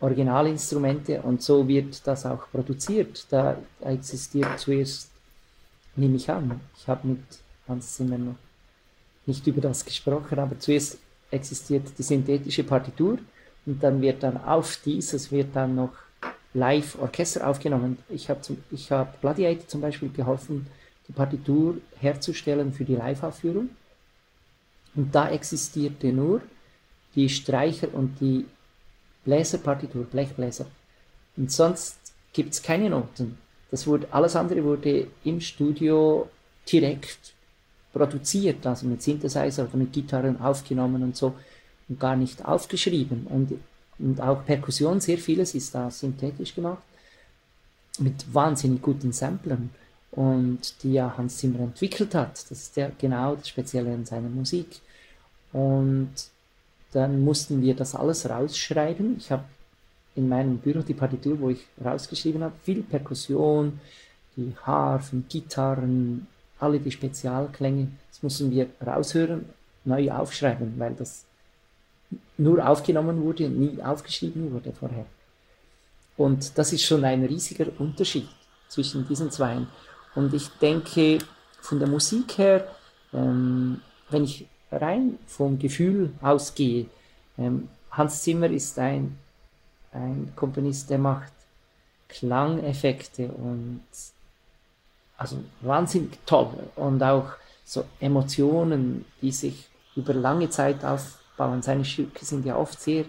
[0.00, 3.26] Originalinstrumente und so wird das auch produziert.
[3.30, 5.10] Da existiert zuerst,
[5.96, 7.22] nehme ich an, ich habe mit
[7.66, 8.36] Hans Zimmer noch
[9.26, 10.98] nicht über das gesprochen, aber zuerst
[11.30, 13.18] existiert die synthetische Partitur
[13.66, 15.94] und dann wird dann auf dieses wird dann noch
[16.52, 17.98] live Orchester aufgenommen.
[18.08, 20.66] Ich habe ich hab Gladiator zum Beispiel geholfen,
[21.08, 23.70] die Partitur herzustellen für die Live-Aufführung.
[24.94, 26.40] Und da existierte nur
[27.14, 28.46] die Streicher und die
[29.24, 30.66] Bläserpartitur, Blechbläser.
[31.36, 31.98] Und sonst
[32.32, 33.38] gibt es keine Noten.
[33.70, 36.28] Das wurde, alles andere wurde im Studio
[36.70, 37.34] direkt
[37.92, 41.34] produziert, also mit Synthesizer oder mit Gitarren aufgenommen und so
[41.88, 43.26] und gar nicht aufgeschrieben.
[43.26, 43.58] Und,
[43.98, 46.82] und auch Perkussion, sehr vieles ist da synthetisch gemacht
[47.98, 49.70] mit wahnsinnig guten Samplern
[50.16, 52.32] und die ja Hans Zimmer entwickelt hat.
[52.50, 54.80] Das ist ja genau das Spezielle in seiner Musik.
[55.52, 56.12] Und
[56.92, 59.16] dann mussten wir das alles rausschreiben.
[59.18, 59.44] Ich habe
[60.14, 63.80] in meinem Büro die Partitur, wo ich rausgeschrieben habe, viel Perkussion,
[64.36, 66.28] die Harfen, Gitarren,
[66.60, 67.88] alle die Spezialklänge.
[68.10, 69.46] Das mussten wir raushören,
[69.84, 71.24] neu aufschreiben, weil das
[72.38, 75.06] nur aufgenommen wurde, nie aufgeschrieben wurde vorher.
[76.16, 78.28] Und das ist schon ein riesiger Unterschied
[78.68, 79.66] zwischen diesen zwei.
[80.14, 81.18] Und ich denke,
[81.60, 82.68] von der Musik her,
[83.12, 86.86] ähm, wenn ich rein vom Gefühl ausgehe,
[87.38, 89.18] ähm, Hans Zimmer ist ein,
[89.92, 91.32] ein Komponist, der macht
[92.08, 93.82] Klangeffekte und
[95.16, 97.30] also wahnsinnig toll und auch
[97.64, 101.62] so Emotionen, die sich über lange Zeit aufbauen.
[101.62, 103.04] Seine Stücke sind ja oft sehr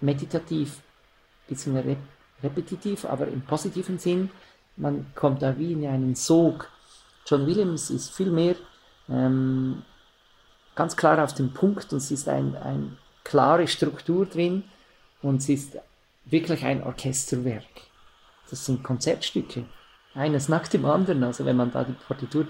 [0.00, 0.80] meditativ,
[1.48, 1.98] bisschen rep
[2.42, 4.28] repetitiv, aber im positiven Sinn.
[4.76, 6.68] Man kommt da wie in einen Sog.
[7.26, 8.56] John Williams ist viel mehr
[9.08, 9.82] ähm,
[10.74, 14.64] ganz klar auf den Punkt und es ist eine ein klare Struktur drin
[15.20, 15.78] und es ist
[16.24, 17.64] wirklich ein Orchesterwerk.
[18.50, 19.64] Das sind Konzertstücke.
[20.14, 21.24] Eines nach dem anderen.
[21.24, 22.46] Also wenn man da die Partitur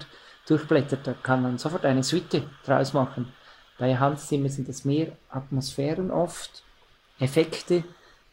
[0.47, 3.31] durchblättert, da kann man sofort eine Suite draus machen.
[3.79, 6.63] Bei Hans Zimmer sind es mehr Atmosphären oft,
[7.19, 7.83] Effekte,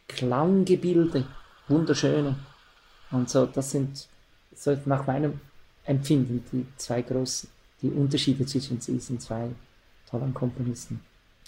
[0.07, 1.25] Klanggebilde,
[1.67, 2.35] wunderschöne.
[3.11, 4.07] Und so, das sind
[4.55, 5.39] so nach meinem
[5.85, 7.49] Empfinden die zwei großen,
[7.81, 9.49] die Unterschiede zwischen diesen zwei
[10.09, 10.99] tollen Komponisten.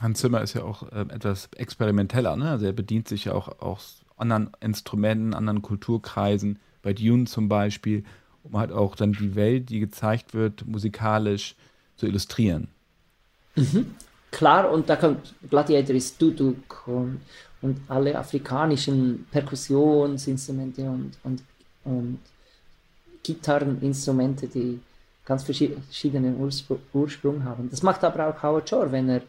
[0.02, 2.49] Hans Zimmer ist ja auch äh, etwas experimenteller, ne?
[2.49, 8.04] Also er bedient sich ja auch aus anderen Instrumenten, anderen Kulturkreisen, bei Dune zum Beispiel,
[8.43, 11.56] um halt auch dann die Welt, die gezeigt wird, musikalisch
[11.95, 12.67] zu illustrieren.
[13.56, 13.95] Mhm.
[14.32, 17.21] Klar, und da kommt Gladiator ist Duduk und,
[17.62, 21.41] und alle afrikanischen Perkussionsinstrumente und, und,
[21.85, 22.19] und
[23.23, 24.79] Gitarreninstrumente, die
[25.25, 27.69] ganz verschiedenen Urspr Ursprung haben.
[27.69, 29.21] Das macht aber auch Howard Shore, wenn er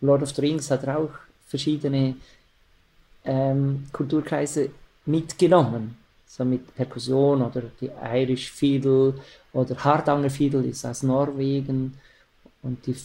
[0.00, 1.10] Lord of the Rings hat auch
[1.46, 2.16] verschiedene
[3.24, 4.70] ähm, Kulturkreise
[5.06, 9.14] mitgenommen, so mit Perkussion oder die Irish Fiddle
[9.52, 11.94] oder Hardanger Fiddle ist aus Norwegen
[12.62, 12.96] und die,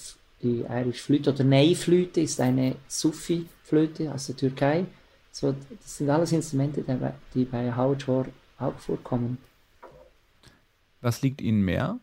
[0.42, 4.86] die Irish Flöte oder Ney-Flöte ist eine Sufi-Flöte aus der Türkei.
[5.32, 6.84] So, das sind alles Instrumente,
[7.34, 8.26] die bei Howard Shore
[8.62, 9.38] auch vorkommen.
[11.02, 12.00] Was liegt Ihnen mehr?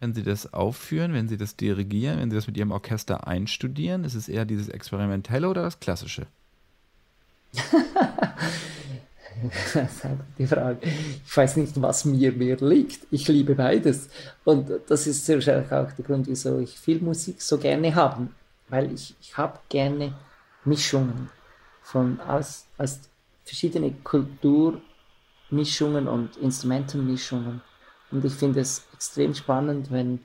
[0.00, 4.04] wenn Sie das aufführen, wenn Sie das dirigieren, wenn Sie das mit Ihrem Orchester einstudieren?
[4.04, 6.26] Ist es eher dieses Experimentelle oder das Klassische?
[10.38, 10.78] die Frage.
[10.82, 13.06] Ich weiß nicht, was mir mehr liegt.
[13.10, 14.08] Ich liebe beides.
[14.44, 18.28] Und das ist sehr wahrscheinlich auch der Grund, wieso ich viel Musik so gerne habe.
[18.68, 20.14] Weil ich, ich habe gerne
[20.64, 21.28] Mischungen
[21.82, 23.00] von aus, aus
[23.44, 23.92] verschiedene
[25.50, 27.60] Kulturmischungen und Instrumentenmischungen.
[28.10, 30.20] Und ich finde es extrem spannend, wenn,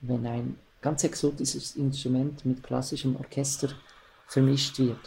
[0.00, 3.68] wenn ein ganz exotisches Instrument mit klassischem Orchester
[4.26, 4.98] vermischt wird.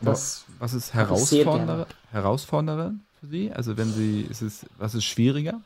[0.00, 3.50] Das was ist herausfordernder, herausfordernder für Sie?
[3.52, 5.60] Also wenn Sie, ist es, was ist schwieriger?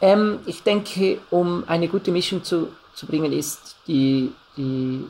[0.00, 5.04] Ähm, ich denke, um eine gute Mischung zu, zu bringen, ist die, die,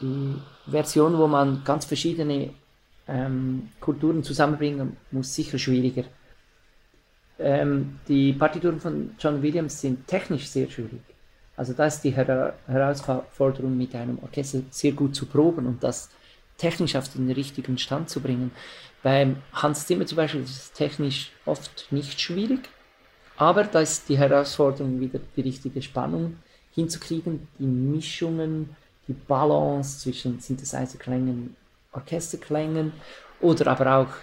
[0.00, 0.34] die
[0.66, 2.54] Version, wo man ganz verschiedene
[3.08, 6.04] ähm, Kulturen zusammenbringen muss, sicher schwieriger.
[7.38, 11.02] Ähm, die Partituren von John Williams sind technisch sehr schwierig.
[11.56, 16.10] Also da ist die Her Herausforderung mit einem Orchester sehr gut zu proben und das
[16.58, 18.50] technisch auf den richtigen Stand zu bringen.
[19.02, 22.68] Beim Hans Zimmer zum Beispiel ist es technisch oft nicht schwierig,
[23.36, 26.38] aber da ist die Herausforderung wieder die richtige Spannung
[26.72, 28.70] hinzukriegen, die Mischungen,
[29.08, 31.56] die Balance zwischen Synthesizer-Klängen,
[31.96, 32.92] Orchesterklängen
[33.40, 34.14] oder aber auch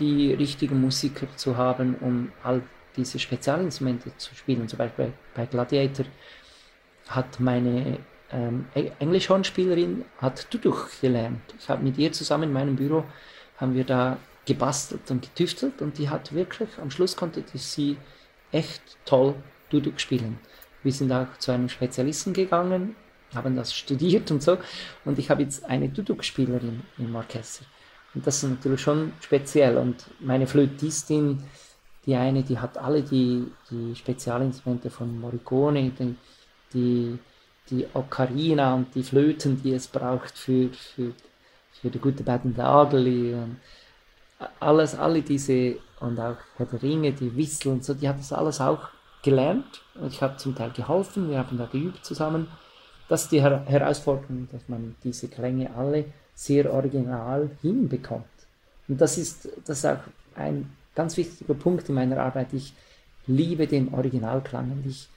[0.00, 2.62] die richtigen Musiker zu haben, um all
[2.96, 4.68] diese Spezialinstrumente zu spielen.
[4.68, 6.06] Zum Beispiel bei Gladiator
[7.08, 7.98] hat meine
[8.30, 8.66] ähm,
[8.98, 11.42] Englischhornspielerin hat Tuduch gelernt.
[11.58, 13.04] Ich habe mit ihr zusammen in meinem Büro
[13.58, 17.96] haben wir da gebastelt und getüftelt und die hat wirklich, am Schluss konnte sie
[18.52, 19.34] echt toll
[19.70, 20.38] Duduk spielen.
[20.82, 22.94] Wir sind auch zu einem Spezialisten gegangen,
[23.34, 24.58] haben das studiert und so
[25.04, 27.64] und ich habe jetzt eine Duduk-Spielerin im Orchester.
[28.14, 31.42] Und das ist natürlich schon speziell und meine Flötistin,
[32.06, 36.16] die eine, die hat alle die, die Spezialinstrumente von Morricone, die,
[36.72, 37.18] die
[37.70, 41.12] die Ocarina und die Flöten, die es braucht für, für,
[41.72, 43.56] für die gute Bad und Ugly und
[44.60, 48.32] alles, alle diese und auch Herr der Ringe, die Whistle und so, die hat das
[48.32, 48.88] alles auch
[49.22, 52.48] gelernt und ich habe zum Teil geholfen, wir haben da geübt zusammen.
[53.08, 58.24] Das ist die Her Herausforderung, dass man diese Klänge alle sehr original hinbekommt.
[58.88, 60.00] Und das ist, das ist auch
[60.34, 62.48] ein ganz wichtiger Punkt in meiner Arbeit.
[62.52, 62.72] Ich
[63.26, 65.08] liebe den Originalklang und ich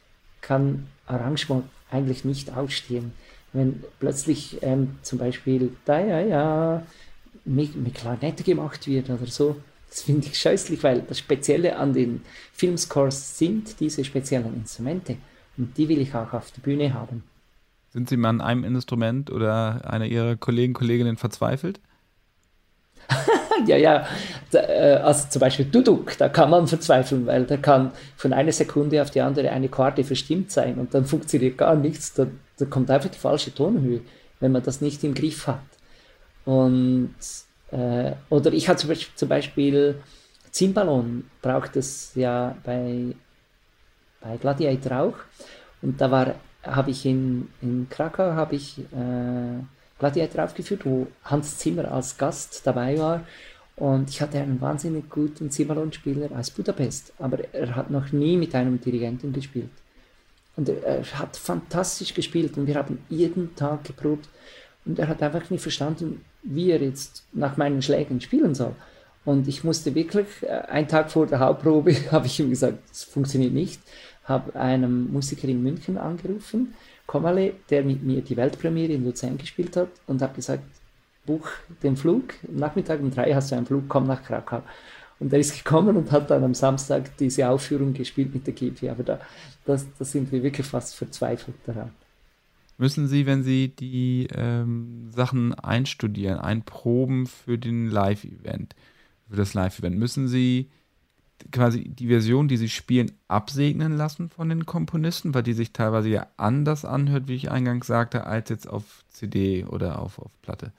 [0.42, 3.14] kann Arrangement eigentlich nicht ausstehen.
[3.54, 6.84] Wenn plötzlich ähm, zum Beispiel da ja ja
[7.46, 9.56] mit, mit Klarinette gemacht wird oder so,
[9.90, 12.22] das finde ich scheußlich, weil das Spezielle an den
[12.54, 15.18] Filmscores sind diese speziellen Instrumente
[15.58, 17.24] und die will ich auch auf der Bühne haben.
[17.98, 21.80] Sind Sie mal an einem Instrument oder einer Ihrer Kollegen, Kolleginnen verzweifelt?
[23.66, 24.08] ja, ja.
[24.54, 29.02] Äh, also zum Beispiel Duduk, da kann man verzweifeln, weil da kann von einer Sekunde
[29.02, 32.14] auf die andere eine Karte verstimmt sein und dann funktioniert gar nichts.
[32.14, 32.28] Da,
[32.60, 34.02] da kommt einfach die falsche Tonhöhe,
[34.42, 35.66] wenn man das nicht im Griff hat.
[36.46, 37.16] Und,
[37.72, 39.96] äh, oder ich hatte zum Beispiel
[40.52, 43.16] Zimballon, braucht es ja bei,
[44.22, 45.16] bei Gladiator auch.
[45.82, 46.36] Und da war,
[46.68, 49.64] habe ich in, in Krakau, habe ich äh,
[50.00, 53.24] Gladiator aufgeführt, wo Hans Zimmer als Gast dabei war.
[53.76, 58.56] Und ich hatte einen wahnsinnig guten Zimmerlon-Spieler aus Budapest, aber er hat noch nie mit
[58.56, 59.70] einem Dirigenten gespielt.
[60.56, 64.28] Und er, er, hat fantastisch gespielt und wir haben jeden Tag geprobt.
[64.86, 68.74] Und er hat einfach nicht verstanden, wie er jetzt nach meinen Schlägen spielen soll.
[69.24, 73.04] Und ich musste wirklich, äh, einen Tag vor der Hauptprobe, habe ich ihm gesagt, es
[73.04, 73.80] funktioniert nicht,
[74.28, 76.74] habe einem Musiker in München angerufen,
[77.06, 80.64] Komale, der mit mir die Weltpremiere in Luzern gespielt hat und habe gesagt,
[81.26, 81.48] buch
[81.82, 84.62] den Flug, Nachmittag um drei hast du einen Flug, komm nach Krakau.
[85.20, 88.90] Und er ist gekommen und hat dann am Samstag diese Aufführung gespielt mit der GP.
[88.90, 89.20] Aber da,
[89.66, 91.92] das, da sind wir wirklich fast verzweifelt daran.
[92.78, 98.76] Müssen Sie, wenn Sie die ähm, Sachen einstudieren, einproben für den Live-Event,
[99.28, 100.68] für das Live-Event, müssen Sie
[101.52, 106.10] quasi die Version, die sie spielen, absegnen lassen von den Komponisten, weil die sich teilweise
[106.10, 110.72] ja anders anhört, wie ich eingangs sagte, als jetzt auf CD oder auf, auf Platte?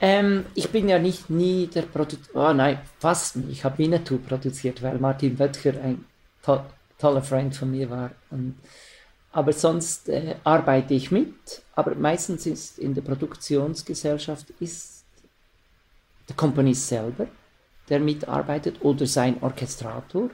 [0.00, 3.50] Ähm, ich bin ja nicht nie der Produzent, oh nein, fast nie.
[3.50, 6.04] Ich habe Winnetou produziert, weil Martin Böttcher ein
[6.42, 6.60] to
[6.98, 8.10] toller Freund von mir war.
[8.30, 8.56] Und,
[9.32, 15.04] aber sonst äh, arbeite ich mit, aber meistens ist in der Produktionsgesellschaft ist
[16.28, 17.26] der Komponist selber
[17.88, 20.30] der mitarbeitet oder sein Orchestrator.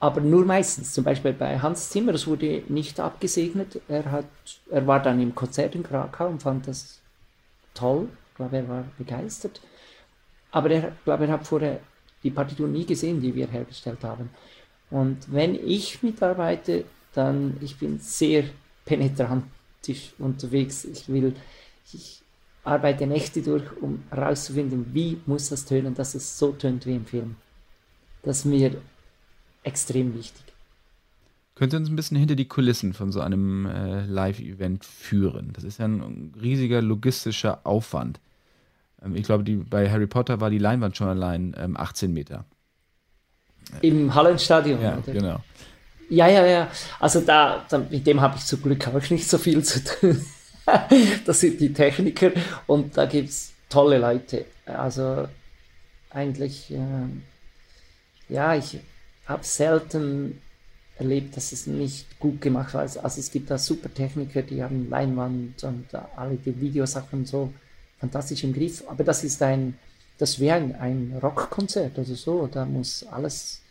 [0.00, 3.80] Aber nur meistens, zum Beispiel bei Hans Zimmer, das wurde nicht abgesegnet.
[3.86, 4.26] Er, hat,
[4.68, 7.00] er war dann im Konzert in Krakau und fand das
[7.72, 8.08] toll.
[8.30, 9.60] Ich glaube, er war begeistert.
[10.50, 11.78] Aber er, glaube, er hat vorher
[12.24, 14.30] die Partitur nie gesehen, die wir hergestellt haben.
[14.90, 18.44] Und wenn ich mitarbeite, dann ich bin sehr
[18.84, 20.84] penetrantisch unterwegs.
[20.84, 21.34] Ich will,
[21.92, 22.22] ich,
[22.64, 27.06] arbeite Nächte durch, um herauszufinden, wie muss das tönen, dass es so tönt wie im
[27.06, 27.36] Film.
[28.22, 28.76] Das ist mir
[29.64, 30.44] extrem wichtig.
[31.54, 35.52] Könnt ihr uns ein bisschen hinter die Kulissen von so einem äh, Live-Event führen?
[35.52, 38.20] Das ist ja ein riesiger logistischer Aufwand.
[39.04, 42.44] Ähm, ich glaube, die, bei Harry Potter war die Leinwand schon allein ähm, 18 Meter.
[43.80, 45.12] Im Hallenstadion, Ja, oder?
[45.12, 45.44] genau.
[46.08, 46.68] Ja, ja, ja.
[47.00, 50.24] Also da, da mit dem habe ich zum Glück auch nicht so viel zu tun.
[51.26, 52.32] das sind die Techniker
[52.66, 54.46] und da gibt es tolle Leute.
[54.66, 55.28] Also
[56.10, 57.22] eigentlich, ähm,
[58.28, 58.78] ja, ich
[59.26, 60.40] habe selten
[60.98, 62.82] erlebt, dass es nicht gut gemacht war.
[62.82, 67.52] Also es gibt da super Techniker, die haben Leinwand und alle die Videosachen so
[67.98, 68.84] fantastisch im Griff.
[68.86, 69.78] Aber das ist ein,
[70.18, 72.46] das wäre ein, ein Rockkonzert oder so.
[72.46, 73.62] Da muss alles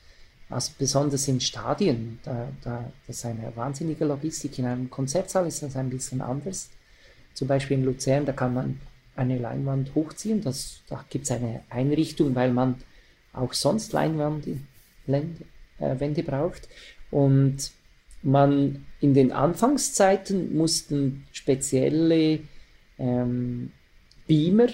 [0.50, 4.60] also besonders in Stadien, da, da, das ist eine wahnsinnige Logistik.
[4.60, 6.70] In einem Konzertsaal ist das ein bisschen anders.
[7.34, 8.80] Zum Beispiel in Luzern, da kann man
[9.16, 10.42] eine Leinwand hochziehen.
[10.42, 12.76] Das, da gibt es eine Einrichtung, weil man
[13.34, 14.60] auch sonst Leinwände
[15.78, 16.68] äh, braucht.
[17.10, 17.72] Und
[18.24, 22.40] man in den Anfangszeiten mussten spezielle
[23.00, 23.72] ähm,
[24.28, 24.68] Beamer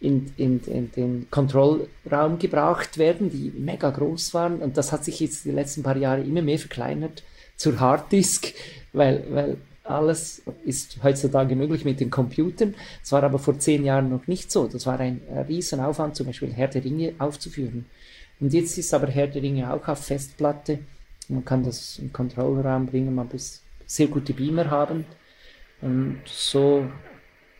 [0.00, 4.60] in, in, in, den Kontrollraum gebracht werden, die mega groß waren.
[4.60, 7.22] Und das hat sich jetzt die letzten paar Jahre immer mehr verkleinert
[7.56, 8.52] zur Harddisk,
[8.92, 9.56] weil, weil
[9.88, 12.74] alles ist heutzutage möglich mit den Computern.
[13.00, 14.66] Das war aber vor zehn Jahren noch nicht so.
[14.66, 17.86] Das war ein riesen Aufwand, zum Beispiel Herr der Ringe aufzuführen.
[18.40, 20.80] Und jetzt ist aber Herr der Ringe auch auf Festplatte.
[21.28, 25.04] Man kann das im Kontrollraum bringen, man muss sehr gute Beamer haben.
[25.80, 26.86] Und so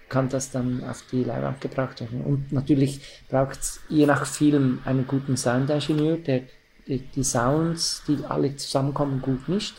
[0.08, 2.20] kann das dann auf die Leinwand gebracht werden.
[2.20, 6.42] Und natürlich braucht es je nach Film einen guten Soundingenieur, der
[6.86, 9.76] die Sounds, die alle zusammenkommen, gut mischt.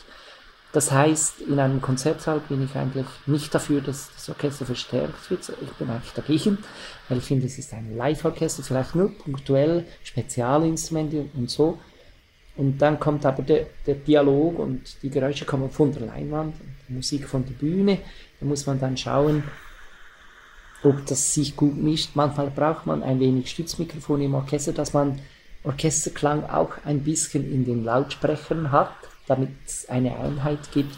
[0.72, 5.50] Das heißt, in einem Konzertsaal bin ich eigentlich nicht dafür, dass das Orchester verstärkt wird.
[5.62, 6.58] Ich bin eigentlich dagegen,
[7.08, 11.78] weil ich finde, es ist ein Live-Orchester, vielleicht nur punktuell, Spezialinstrumente und so.
[12.56, 16.56] Und dann kommt aber der, der Dialog und die Geräusche kommen von der Leinwand,
[16.88, 18.00] die Musik von der Bühne.
[18.40, 19.44] Da muss man dann schauen,
[20.82, 22.10] ob das sich gut mischt.
[22.14, 25.20] Manchmal braucht man ein wenig Stützmikrofon im Orchester, dass man
[25.64, 28.92] Orchesterklang auch ein bisschen in den Lautsprechern hat,
[29.28, 30.96] damit es eine Einheit gibt.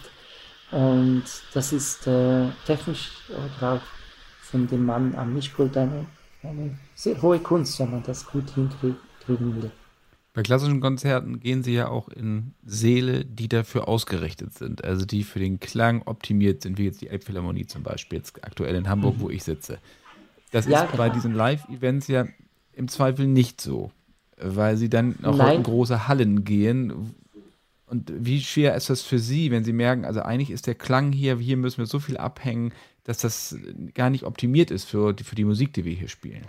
[0.70, 3.82] Und das ist äh, technisch oder auch
[4.42, 6.06] von dem Mann am Mischpult eine,
[6.42, 9.70] eine sehr hohe Kunst, wenn man das gut hinkriegen will.
[10.32, 15.24] Bei klassischen Konzerten gehen sie ja auch in Säle, die dafür ausgerichtet sind, also die
[15.24, 19.16] für den Klang optimiert sind, wie jetzt die Elbphilharmonie zum Beispiel, jetzt aktuell in Hamburg,
[19.16, 19.20] mhm.
[19.22, 19.78] wo ich sitze.
[20.52, 21.02] Das ja, ist genau.
[21.02, 22.26] bei diesen Live-Events ja
[22.72, 23.90] im Zweifel nicht so,
[24.40, 27.14] weil sie dann auch in große Hallen gehen.
[27.90, 31.10] Und wie schwer ist das für Sie, wenn Sie merken, also eigentlich ist der Klang
[31.10, 32.72] hier, hier müssen wir so viel abhängen,
[33.02, 33.56] dass das
[33.94, 36.46] gar nicht optimiert ist für die, für die Musik, die wir hier spielen?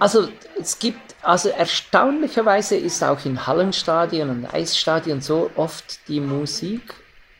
[0.00, 0.28] Also
[0.60, 6.94] es gibt, also erstaunlicherweise ist auch in Hallenstadien und Eisstadien so oft die Musik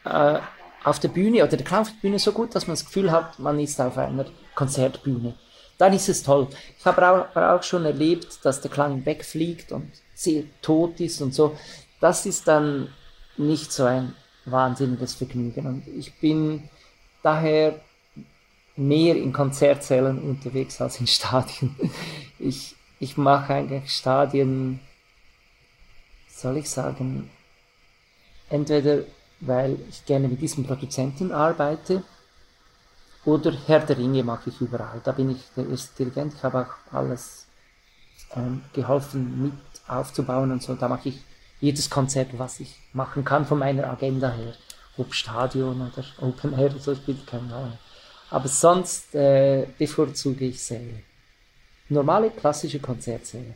[0.05, 0.38] äh,
[0.85, 3.11] auf der Bühne oder der Klang auf der Bühne so gut, dass man das Gefühl
[3.11, 5.35] hat, man ist auf einer Konzertbühne.
[5.77, 6.47] Dann ist es toll.
[6.79, 11.35] Ich habe auch, auch schon erlebt, dass der Klang wegfliegt und sehr tot ist und
[11.35, 11.57] so.
[12.01, 12.88] Das ist dann
[13.37, 15.66] nicht so ein wahnsinniges Vergnügen.
[15.66, 16.68] Und ich bin
[17.23, 17.81] daher
[18.77, 21.75] mehr in Konzertsälen unterwegs als in Stadien.
[22.38, 24.81] Ich, ich mache eigentlich Stadien,
[26.29, 27.31] soll ich sagen,
[28.51, 29.05] entweder
[29.40, 32.03] weil ich gerne mit diesem Produzenten arbeite
[33.25, 35.01] oder Herr der Ringe mache ich überall.
[35.03, 36.35] Da bin ich der erste Dirigent.
[36.35, 37.47] Ich habe auch alles
[38.35, 39.53] ähm, geholfen mit
[39.88, 40.75] aufzubauen und so.
[40.75, 41.20] Da mache ich
[41.64, 44.55] jedes Konzert, was ich machen kann von meiner Agenda her.
[44.98, 47.79] Ob Stadion oder Open Air, so spielt keine Rolle.
[48.31, 51.03] Aber sonst äh, bevorzuge ich Säle.
[51.88, 53.55] Normale klassische Konzertsäle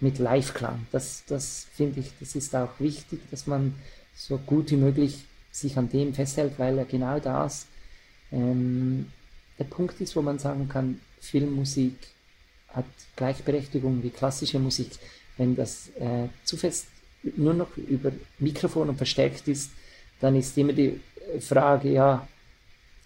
[0.00, 0.86] mit Live-Klang.
[0.92, 3.74] Das, das finde ich, das ist auch wichtig, dass man
[4.16, 7.66] so gut wie möglich sich an dem festhält, weil er genau das
[8.32, 9.12] ähm,
[9.58, 11.96] der Punkt ist, wo man sagen kann, Filmmusik
[12.68, 14.92] hat Gleichberechtigung wie klassische Musik.
[15.36, 16.86] Wenn das äh, zu fest
[17.22, 19.70] nur noch über Mikrofon und verstärkt ist,
[20.20, 21.00] dann ist immer die
[21.40, 22.26] Frage, ja,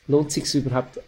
[0.06, 1.00] lohnt sich überhaupt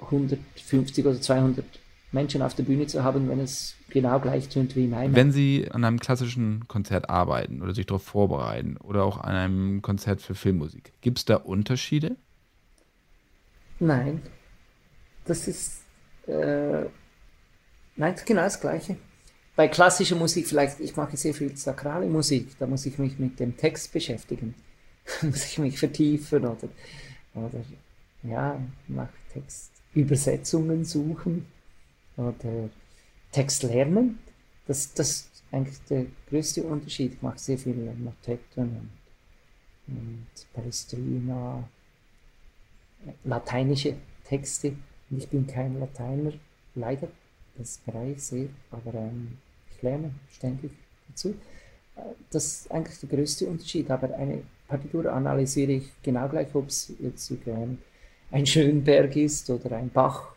[0.00, 1.64] 150 oder 200
[2.12, 5.14] Menschen auf der Bühne zu haben, wenn es genau gleich tönt wie in einem.
[5.14, 9.82] Wenn Sie an einem klassischen Konzert arbeiten oder sich darauf vorbereiten oder auch an einem
[9.82, 12.16] Konzert für Filmmusik, gibt es da Unterschiede?
[13.78, 14.22] Nein.
[15.24, 15.82] Das ist
[16.26, 16.84] äh,
[17.96, 18.96] nein, genau das Gleiche.
[19.58, 23.40] Bei klassischer Musik vielleicht, ich mache sehr viel sakrale Musik, da muss ich mich mit
[23.40, 24.54] dem Text beschäftigen,
[25.22, 26.68] muss ich mich vertiefen oder,
[27.34, 27.64] oder
[28.22, 31.44] ja, mache Text Übersetzungen suchen
[32.16, 32.70] oder
[33.32, 34.20] Text lernen.
[34.68, 37.14] Das, das ist eigentlich der größte Unterschied.
[37.14, 38.90] Ich mache sehr viele Motetten und,
[39.88, 41.68] und Palestrina,
[43.24, 44.76] lateinische Texte.
[45.10, 46.34] Und ich bin kein Lateiner,
[46.76, 47.08] leider.
[47.56, 49.36] Das bereue ich sehr, aber ähm,
[49.82, 50.72] lerne ständig
[51.08, 51.34] dazu.
[51.96, 52.00] Äh,
[52.30, 53.90] das ist eigentlich der größte Unterschied.
[53.90, 57.32] Aber eine Partitur analysiere ich genau gleich, ob es jetzt
[58.30, 60.28] ein Schönberg ist oder ein Bach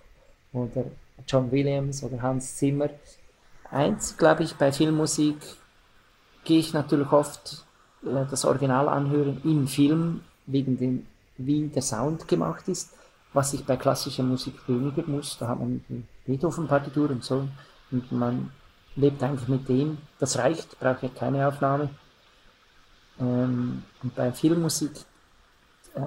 [0.54, 0.86] oder
[1.28, 2.90] John Williams oder Hans Zimmer.
[3.70, 5.38] Eins, glaube ich, bei Filmmusik
[6.44, 7.66] gehe ich natürlich oft
[8.04, 11.06] äh, das Original anhören im Film, wegen dem,
[11.38, 12.94] wie der Sound gemacht ist,
[13.34, 15.38] was ich bei klassischer Musik weniger muss.
[15.38, 17.48] Da hat man die Beethoven-Partitur und so
[17.92, 18.52] und man
[18.96, 19.98] lebt eigentlich mit dem.
[20.20, 21.90] Das reicht, brauche ich keine Aufnahme.
[23.20, 24.92] Ähm, und bei Filmmusik
[25.96, 26.02] äh,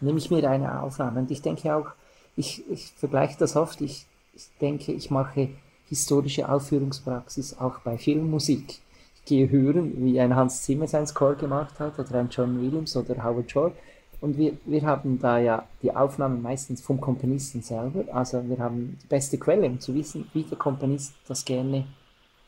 [0.00, 1.20] nehme ich mir eine Aufnahme.
[1.20, 1.88] Und ich denke auch,
[2.36, 5.50] ich, ich vergleiche das oft, ich, ich denke, ich mache
[5.88, 8.80] historische Aufführungspraxis auch bei Filmmusik.
[9.16, 12.96] Ich gehe hören, wie ein Hans Zimmer sein Score gemacht hat oder ein John Williams
[12.96, 13.72] oder Howard Shore.
[14.20, 18.04] Und wir, wir haben da ja die Aufnahmen meistens vom Komponisten selber.
[18.12, 21.84] Also wir haben die beste Quelle, um zu wissen, wie der Komponist das gerne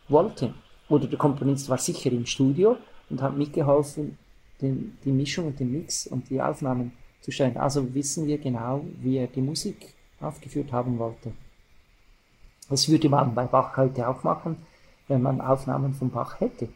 [0.08, 0.54] wollte.
[0.88, 2.76] Oder der Komponist war sicher im Studio
[3.10, 4.18] und hat mitgeholfen,
[4.60, 7.56] den, die Mischung und den Mix und die Aufnahmen zu stellen.
[7.56, 11.32] Also wissen wir genau, wie er die Musik aufgeführt haben wollte.
[12.68, 14.56] Das würde man bei Bach heute auch machen,
[15.08, 16.68] wenn man Aufnahmen von Bach hätte.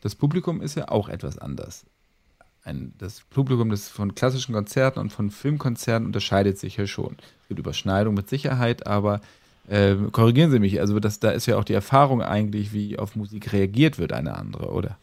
[0.00, 1.84] Das Publikum ist ja auch etwas anders.
[2.62, 7.16] Ein, das Publikum das von klassischen Konzerten und von Filmkonzerten unterscheidet sich ja schon.
[7.42, 9.20] Es gibt Überschneidungen mit Sicherheit, aber
[9.68, 13.16] äh, korrigieren Sie mich, also das, da ist ja auch die Erfahrung eigentlich, wie auf
[13.16, 14.96] Musik reagiert wird, eine andere, oder?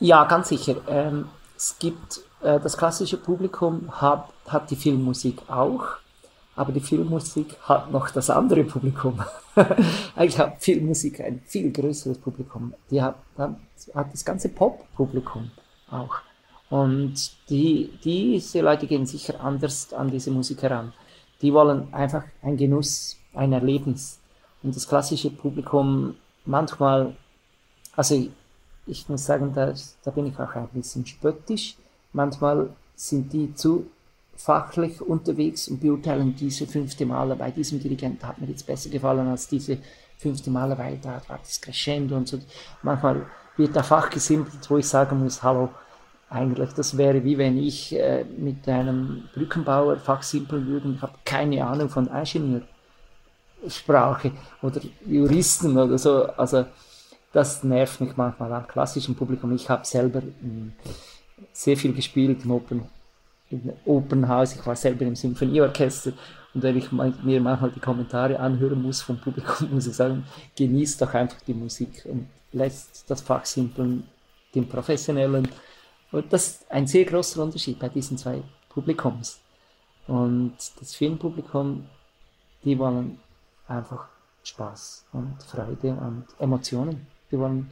[0.00, 0.76] Ja, ganz sicher.
[0.88, 1.26] Ähm,
[1.56, 5.84] es gibt, äh, das klassische Publikum hat, hat die Filmmusik auch,
[6.54, 9.20] aber die Filmmusik hat noch das andere Publikum.
[10.16, 12.74] Eigentlich hat Filmmusik ein viel größeres Publikum.
[12.90, 15.50] Die hat, hat das ganze Pop-Publikum
[15.90, 16.16] auch.
[16.70, 17.14] Und
[17.48, 20.92] die, diese Leute gehen sicher anders an diese Musik heran.
[21.40, 24.18] Die wollen einfach ein Genuss, ein Erlebnis.
[24.62, 27.14] Und das klassische Publikum manchmal,
[27.94, 28.26] also
[28.86, 29.72] ich muss sagen, da,
[30.04, 31.76] da bin ich auch ein bisschen spöttisch.
[32.12, 33.86] Manchmal sind die zu
[34.36, 39.26] fachlich unterwegs und beurteilen diese fünfte Maler bei diesem Dirigenten hat mir jetzt besser gefallen
[39.26, 39.78] als diese
[40.16, 42.38] fünfte Maler, weil da war das Crescendo und so.
[42.82, 43.26] Manchmal
[43.56, 45.70] wird da fachgesimpelt, wo ich sagen muss, hallo,
[46.30, 50.92] eigentlich, das wäre wie wenn ich äh, mit einem Brückenbauer fachsimpeln würde.
[50.92, 52.08] Ich habe keine Ahnung von
[53.62, 54.32] Ingenieursprache
[54.62, 56.24] oder Juristen oder so.
[56.36, 56.66] Also
[57.32, 59.54] das nervt mich manchmal am klassischen Publikum.
[59.54, 60.72] Ich habe selber hm,
[61.52, 62.84] sehr viel gespielt im Open,
[63.50, 64.54] im Open House.
[64.54, 66.12] Ich war selber im Symphonieorchester
[66.54, 70.24] und wenn ich mir manchmal die Kommentare anhören muss vom Publikum, muss ich sagen,
[70.56, 74.04] genießt doch einfach die Musik und lässt das Fachsimpeln
[74.54, 75.48] dem Professionellen.
[76.10, 79.40] Und das ist ein sehr großer Unterschied bei diesen zwei Publikums.
[80.06, 81.84] Und das Filmpublikum,
[82.64, 83.18] die wollen
[83.68, 84.06] einfach
[84.42, 87.06] Spaß und Freude und Emotionen.
[87.30, 87.70] Die wollen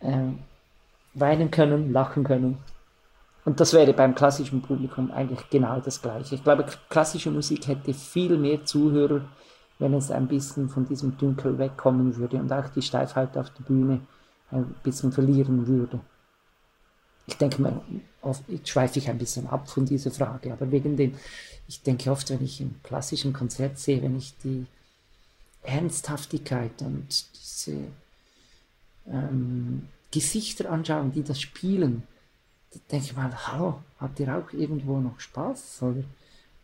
[0.00, 0.28] äh,
[1.14, 2.58] weinen können, lachen können.
[3.44, 6.34] Und das wäre beim klassischen Publikum eigentlich genau das Gleiche.
[6.34, 9.22] Ich glaube, klassische Musik hätte viel mehr Zuhörer,
[9.78, 13.64] wenn es ein bisschen von diesem Dünkel wegkommen würde und auch die Steifheit auf der
[13.64, 14.00] Bühne
[14.50, 16.00] ein bisschen verlieren würde.
[17.28, 17.82] Ich denke mal,
[18.22, 21.14] oft schweife ich ein bisschen ab von dieser Frage, aber wegen dem,
[21.68, 24.64] ich denke oft, wenn ich ein klassischen Konzert sehe, wenn ich die
[25.62, 27.76] Ernsthaftigkeit und diese
[29.06, 32.02] ähm, Gesichter anschauen, die das spielen,
[32.72, 35.82] da denke ich mal, hallo, habt ihr auch irgendwo noch Spaß?
[35.82, 36.04] Oder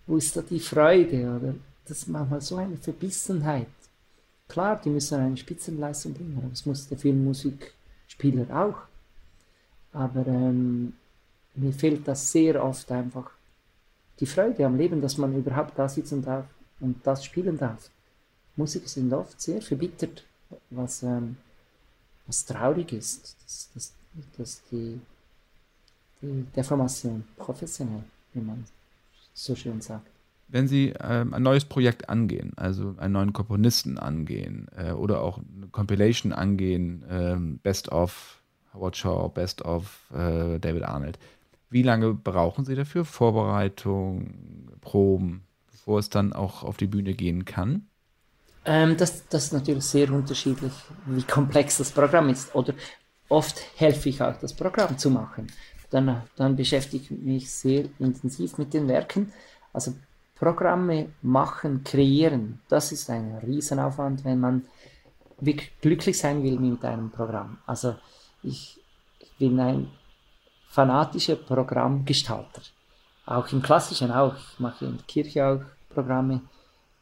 [0.06, 1.36] wo ist da die Freude?
[1.36, 1.54] Oder
[1.86, 3.68] das ist manchmal so eine Verbissenheit.
[4.48, 8.93] Klar, die müssen eine Spitzenleistung bringen, aber das muss der Filmmusikspieler auch.
[9.94, 10.92] Aber ähm,
[11.54, 13.30] mir fehlt das sehr oft einfach
[14.20, 16.44] die Freude am Leben, dass man überhaupt da sitzen darf
[16.80, 17.90] und das spielen darf.
[18.56, 20.24] Musiker sind oft sehr verbittert,
[20.70, 21.36] was ähm,
[22.26, 23.94] was traurig ist, dass, dass,
[24.36, 25.00] dass die,
[26.22, 28.64] die Deformation professionell, wie man
[29.32, 30.06] so schön sagt.
[30.48, 35.38] Wenn Sie ähm, ein neues Projekt angehen, also einen neuen Komponisten angehen äh, oder auch
[35.38, 38.42] eine Compilation angehen, ähm, Best of
[38.74, 41.18] Howard Best of äh, David Arnold,
[41.70, 43.04] wie lange brauchen Sie dafür?
[43.04, 47.86] Vorbereitung, Proben, bevor es dann auch auf die Bühne gehen kann?
[48.64, 50.72] Ähm, das, das ist natürlich sehr unterschiedlich,
[51.06, 52.54] wie komplex das Programm ist.
[52.54, 52.74] Oder
[53.28, 55.48] oft helfe ich auch, das Programm zu machen.
[55.90, 59.32] Dann, dann beschäftige ich mich sehr intensiv mit den Werken.
[59.72, 59.94] Also
[60.36, 64.62] Programme machen, kreieren, das ist ein Riesenaufwand, wenn man
[65.40, 67.58] wirklich glücklich sein will mit einem Programm.
[67.66, 67.94] Also
[68.44, 68.80] ich,
[69.38, 69.90] bin ein
[70.68, 72.62] fanatischer Programmgestalter.
[73.26, 74.36] Auch im Klassischen auch.
[74.36, 75.60] Ich mache in der Kirche auch
[75.92, 76.42] Programme.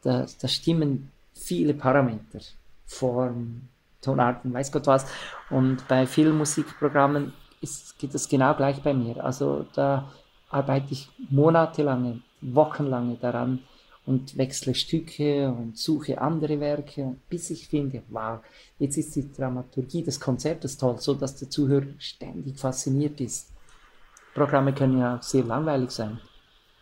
[0.01, 2.39] Da, da stimmen viele Parameter.
[2.85, 3.69] Form,
[4.01, 5.05] Tonarten, weiß Gott was.
[5.49, 9.23] Und bei Filmmusikprogrammen ist, geht das genau gleich bei mir.
[9.23, 10.11] Also da
[10.49, 13.59] arbeite ich monatelange, wochenlange daran
[14.05, 18.39] und wechsle Stücke und suche andere Werke, bis ich finde, wow,
[18.79, 23.51] jetzt ist die Dramaturgie des Konzertes toll, so dass der Zuhörer ständig fasziniert ist.
[24.33, 26.19] Programme können ja auch sehr langweilig sein,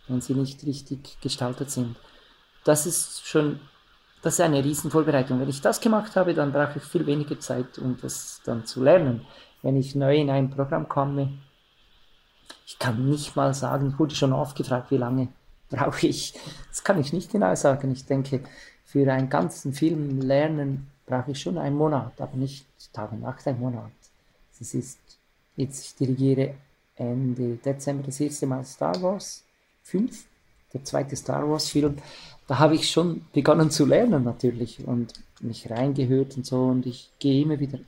[0.08, 1.96] wenn sie nicht richtig gestaltet sind.
[2.64, 3.60] Das ist schon,
[4.24, 5.40] das ist eine Riesenvorbereitung.
[5.40, 8.84] Wenn ich das gemacht habe, dann brauche ich viel weniger Zeit, um das dann zu
[8.84, 9.26] lernen.
[9.62, 11.34] Wenn ich neu in ein Programm komme,
[12.66, 15.28] ich kann nicht mal sagen, ich wurde schon oft gefragt, wie lange
[15.72, 16.34] brauche ich.
[16.70, 17.92] Das kann ich nicht genau sagen.
[17.92, 18.42] Ich denke,
[18.86, 23.48] für einen ganzen Film lernen brauche ich schon einen Monat, aber nicht Tag und Nacht,
[23.48, 23.92] einen Monat.
[24.60, 25.00] Das ist,
[25.56, 26.54] jetzt ich dirigiere
[26.96, 29.44] Ende Dezember das erste Mal Star Wars
[29.84, 30.26] 5,
[30.74, 31.98] der zweite Star Wars Film.
[32.48, 37.12] Da habe ich schon begonnen zu lernen natürlich und mich reingehört und so und ich
[37.18, 37.80] gehe immer wieder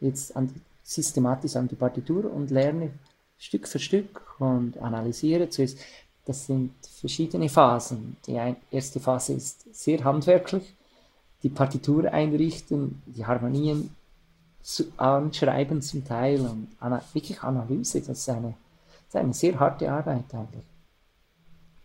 [0.00, 2.90] jetzt an die, systematisch an die Partitur und lerne
[3.38, 5.78] Stück für Stück und analysiere zuerst.
[6.24, 8.16] Das sind verschiedene Phasen.
[8.26, 8.38] Die
[8.70, 10.74] erste Phase ist sehr handwerklich,
[11.42, 13.90] die Partitur einrichten, die Harmonien
[14.62, 18.00] zu, anschreiben zum Teil und ana wirklich Analyse.
[18.00, 18.54] Das ist, eine,
[19.06, 20.64] das ist eine sehr harte Arbeit eigentlich.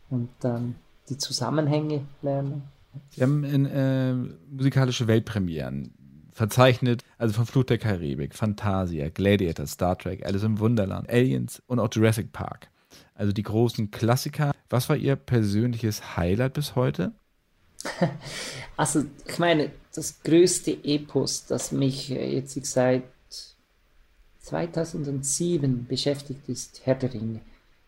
[0.10, 0.76] Und dann
[1.10, 2.64] die Zusammenhänge lernen.
[3.10, 4.14] Sie haben in, äh,
[4.50, 5.94] musikalische Weltpremieren
[6.32, 11.80] verzeichnet, also von Flut der Karibik, Fantasia, Gladiator, Star Trek, Alice im Wunderland, Aliens und
[11.80, 12.70] auch Jurassic Park.
[13.16, 14.52] Also die großen Klassiker.
[14.70, 17.14] Was war Ihr persönliches Highlight bis heute?
[18.80, 23.02] Also, ich meine, das größte Epos, das mich äh, jetzt seit
[24.42, 27.42] 2007 beschäftigt, ist Herr der Ringe.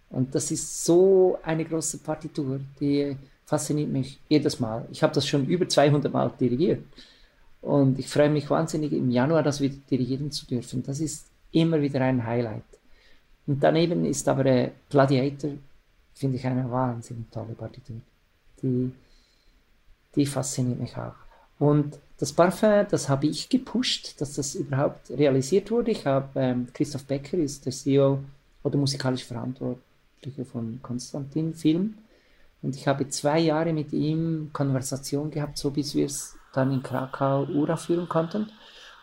[0.10, 4.88] Und das ist so eine große Partitur, die fasziniert mich jedes Mal.
[4.92, 6.84] Ich habe das schon über 200 Mal dirigiert.
[7.62, 10.82] Und ich freue mich wahnsinnig, im Januar das wieder dirigieren zu dürfen.
[10.84, 12.64] Das ist immer wieder ein Highlight.
[13.50, 15.50] Und daneben ist aber äh, Gladiator,
[16.14, 17.96] finde ich, eine wahnsinnig tolle Partitur.
[18.62, 18.92] Die,
[20.16, 21.16] die fasziniert mich auch.
[21.58, 25.90] Und das Parfum, das habe ich gepusht, dass das überhaupt realisiert wurde.
[25.90, 28.20] Ich habe, ähm, Christoph Becker ist der CEO
[28.62, 31.96] oder musikalisch Verantwortliche von Konstantin Film.
[32.62, 36.84] Und ich habe zwei Jahre mit ihm Konversation gehabt, so bis wir es dann in
[36.84, 38.52] Krakau uraufführen konnten.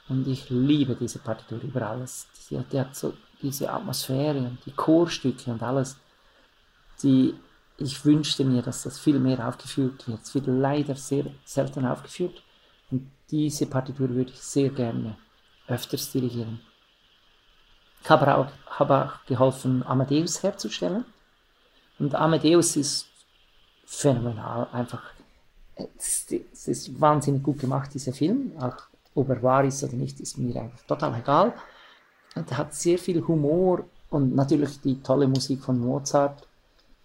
[0.09, 2.29] Und ich liebe diese Partitur über alles.
[2.49, 3.13] Die, die hat so
[3.43, 5.97] diese Atmosphäre und die Chorstücke und alles,
[7.03, 7.35] die
[7.79, 10.23] ich wünschte mir, dass das viel mehr aufgeführt wird.
[10.23, 12.43] Es wird leider sehr selten aufgeführt
[12.91, 15.17] und diese Partitur würde ich sehr gerne
[15.69, 16.61] öfters dirigieren.
[18.03, 21.05] Ich habe auch, habe auch geholfen, Amadeus herzustellen.
[21.99, 23.09] Und Amadeus ist
[23.85, 25.03] phänomenal, einfach.
[25.99, 28.53] Es ist wahnsinnig gut gemacht, dieser Film.
[28.61, 28.77] Auch
[29.15, 31.53] ob er wahr ist oder nicht, ist mir einfach total egal.
[32.37, 36.47] Hat sehr viel Humor und natürlich die tolle Musik von Mozart,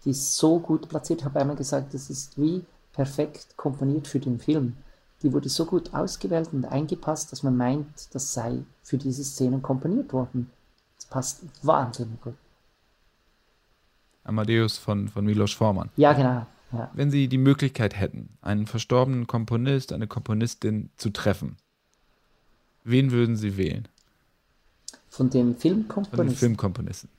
[0.04, 1.20] die ist so gut platziert.
[1.20, 4.76] Ich habe einmal gesagt, das ist wie perfekt komponiert für den Film.
[5.22, 9.62] Die wurde so gut ausgewählt und eingepasst, dass man meint, das sei für diese Szenen
[9.62, 10.50] komponiert worden.
[10.96, 12.34] Das passt wahnsinnig gut.
[14.24, 15.90] Amadeus von, von Milos Forman.
[15.96, 16.46] Ja, genau.
[16.72, 16.90] Ja.
[16.94, 21.56] Wenn Sie die Möglichkeit hätten, einen verstorbenen Komponist, eine Komponistin zu treffen,
[22.84, 23.88] wen würden Sie wählen?
[25.12, 26.16] Von dem Filmkomponisten?
[26.16, 27.10] Von den Filmkomponisten.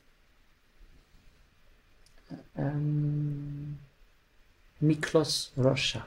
[2.58, 3.78] Ähm,
[4.80, 6.04] Miklos Rocha.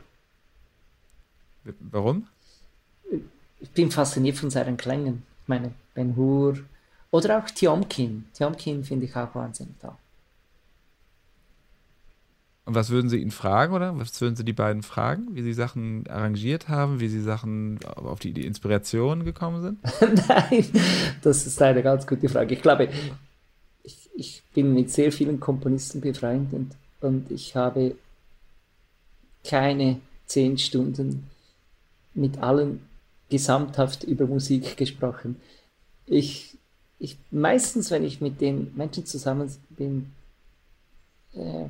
[1.79, 2.27] Warum?
[3.61, 5.23] Ich bin fasziniert von seinen Klängen.
[5.43, 6.59] Ich meine, Ben Hur
[7.13, 8.27] oder auch Tiomkin.
[8.35, 9.95] Tiomkin finde ich auch wahnsinnig toll.
[12.67, 13.97] Und was würden Sie ihn fragen, oder?
[13.97, 15.29] Was würden Sie die beiden fragen?
[15.37, 19.79] Wie Sie Sachen arrangiert haben, wie Sie Sachen auf die, die Inspiration gekommen sind?
[20.29, 20.67] Nein,
[21.23, 22.55] das ist eine ganz gute Frage.
[22.55, 22.89] Ich glaube,
[23.85, 27.95] ich, ich bin mit sehr vielen Komponisten befreundet und ich habe
[29.45, 31.31] keine zehn Stunden
[32.15, 32.81] mit allen
[33.31, 35.37] gesamthaft über Musik gesprochen.
[36.05, 36.59] Ich,
[36.99, 40.11] ich meistens, wenn ich mit den Menschen zusammen bin,
[41.33, 41.67] äh,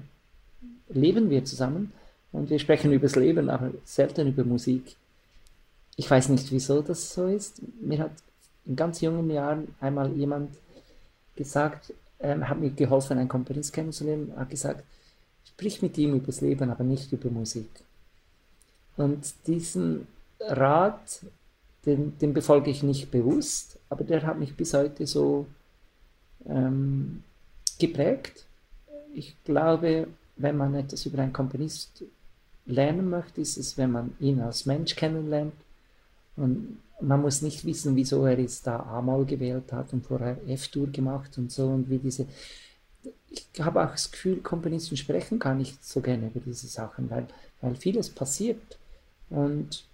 [0.89, 1.93] leben wir zusammen
[2.33, 4.97] und wir sprechen über das Leben, aber selten über Musik.
[5.97, 7.62] Ich weiß nicht, wieso das so ist.
[7.81, 8.12] Mir hat
[8.67, 10.51] in ganz jungen Jahren einmal jemand
[11.35, 14.85] gesagt, ähm, hat mir geholfen, einen Komponist kennenzulernen, hat gesagt,
[15.49, 17.69] sprich mit ihm über das Leben, aber nicht über Musik.
[18.97, 20.07] Und diesen
[20.41, 21.21] Rat,
[21.85, 25.47] den, den befolge ich nicht bewusst, aber der hat mich bis heute so
[26.47, 27.23] ähm,
[27.79, 28.45] geprägt.
[29.14, 32.05] Ich glaube, wenn man etwas über einen Komponist
[32.66, 35.55] lernen möchte, ist es, wenn man ihn als Mensch kennenlernt.
[36.37, 40.89] Und man muss nicht wissen, wieso er jetzt da A-Moll gewählt hat und vorher F-Dur
[40.89, 42.26] gemacht und so und wie diese.
[43.30, 47.26] Ich habe auch das Gefühl, Komponisten sprechen gar nicht so gerne über diese Sachen, weil,
[47.61, 48.78] weil vieles passiert.
[49.30, 49.84] Und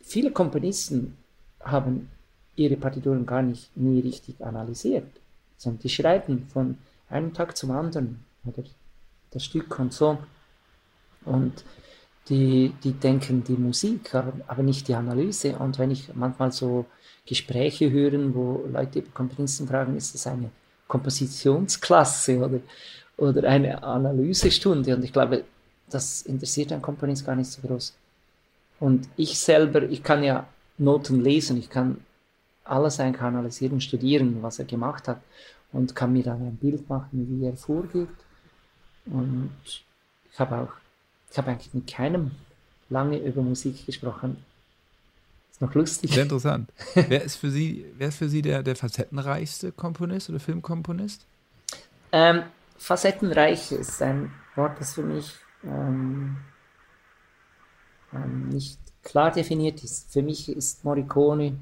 [0.00, 1.16] viele Komponisten
[1.60, 2.08] haben
[2.56, 5.08] ihre Partituren gar nicht nie richtig analysiert,
[5.56, 6.78] sondern die schreiben von
[7.08, 8.62] einem Tag zum anderen oder
[9.34, 10.18] das Stück und so.
[11.24, 11.64] Und
[12.28, 15.56] die, die denken die Musik, aber nicht die Analyse.
[15.56, 16.86] Und wenn ich manchmal so
[17.26, 20.50] Gespräche höre, wo Leute über Komponisten fragen, ist das eine
[20.88, 22.60] Kompositionsklasse oder,
[23.16, 24.94] oder eine Analysestunde?
[24.96, 25.44] Und ich glaube,
[25.90, 27.94] das interessiert ein Komponist gar nicht so groß.
[28.80, 30.46] Und ich selber, ich kann ja
[30.78, 31.98] Noten lesen, ich kann
[32.64, 35.20] alles eigentlich analysieren, studieren, was er gemacht hat
[35.72, 38.08] und kann mir dann ein Bild machen, wie er vorgeht.
[39.06, 40.72] Und ich habe auch
[41.34, 42.30] ich habe eigentlich mit keinem
[42.90, 44.36] lange über Musik gesprochen.
[45.50, 46.14] Ist noch lustig.
[46.14, 46.70] Sehr interessant.
[46.94, 51.26] wer ist für Sie, wer ist für Sie der, der facettenreichste Komponist oder Filmkomponist?
[52.12, 52.44] Ähm,
[52.78, 55.32] facettenreich ist ein Wort, das für mich
[55.64, 56.36] ähm,
[58.12, 60.12] ähm, nicht klar definiert ist.
[60.12, 61.56] Für mich ist Morricone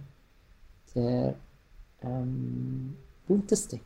[0.94, 1.34] der
[2.02, 2.94] ähm,
[3.26, 3.80] bunteste.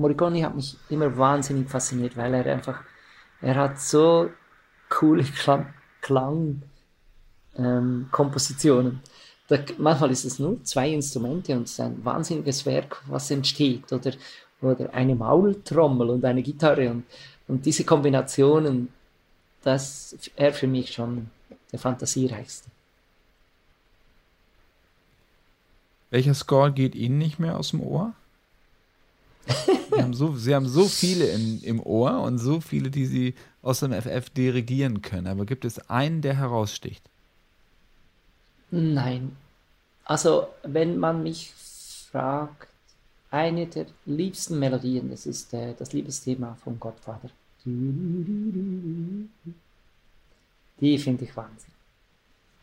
[0.00, 2.82] Morricone hat mich immer wahnsinnig fasziniert, weil er einfach,
[3.42, 4.30] er hat so
[4.88, 5.24] coole
[6.00, 6.62] Klang,
[7.56, 9.00] ähm, Kompositionen.
[9.48, 13.92] Da, manchmal ist es nur zwei Instrumente und es ist ein wahnsinniges Werk, was entsteht.
[13.92, 14.12] Oder,
[14.62, 16.90] oder eine Maultrommel und eine Gitarre.
[16.90, 17.04] Und,
[17.46, 18.88] und diese Kombinationen,
[19.62, 21.28] das er für mich schon
[21.72, 22.70] der fantasiereichste.
[26.10, 28.14] Welcher Score geht Ihnen nicht mehr aus dem Ohr?
[29.90, 33.34] Sie haben so, sie haben so viele in, im Ohr und so viele, die sie
[33.60, 35.26] aus dem FF dirigieren können.
[35.26, 37.02] Aber gibt es einen, der heraussticht?
[38.70, 39.36] Nein.
[40.04, 41.52] Also, wenn man mich
[42.10, 42.68] fragt,
[43.30, 47.30] eine der liebsten Melodien, das ist äh, das Liebesthema vom Gottvater.
[47.64, 49.28] Die
[50.98, 51.72] finde ich Wahnsinn.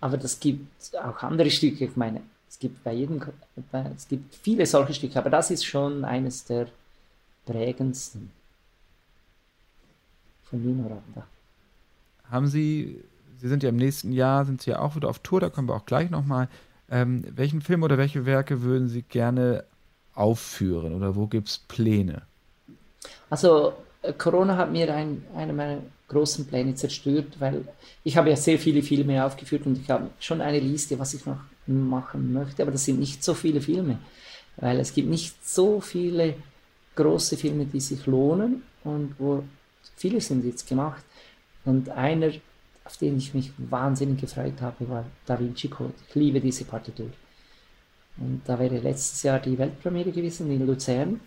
[0.02, 1.86] Aber das gibt auch andere Stücke.
[1.86, 3.22] Ich meine, es gibt bei jedem,
[3.96, 6.68] es gibt viele solche Stücke, aber das ist schon eines der
[7.46, 8.32] prägendsten
[10.44, 11.28] von Nino Randa.
[12.30, 13.04] Haben Sie,
[13.40, 15.68] Sie sind ja im nächsten Jahr, sind Sie ja auch wieder auf Tour, da kommen
[15.68, 16.48] wir auch gleich nochmal.
[16.90, 19.66] Ähm, welchen Film oder welche Werke würden Sie gerne
[20.14, 22.22] aufführen oder wo gibt es Pläne?
[23.30, 23.74] Also
[24.14, 27.68] Corona hat mir ein, eine meiner großen Pläne zerstört, weil
[28.04, 31.26] ich habe ja sehr viele Filme aufgeführt und ich habe schon eine Liste, was ich
[31.26, 34.00] noch machen möchte, aber das sind nicht so viele Filme,
[34.56, 36.36] weil es gibt nicht so viele
[36.96, 39.44] große Filme, die sich lohnen und wo
[39.96, 41.04] viele sind jetzt gemacht.
[41.66, 42.32] Und einer,
[42.86, 45.94] auf den ich mich wahnsinnig gefreut habe, war Da Vinci Code.
[46.08, 47.10] Ich liebe diese Partitur.
[48.18, 51.20] Und da wäre letztes Jahr die Weltpremiere gewesen in Luzern.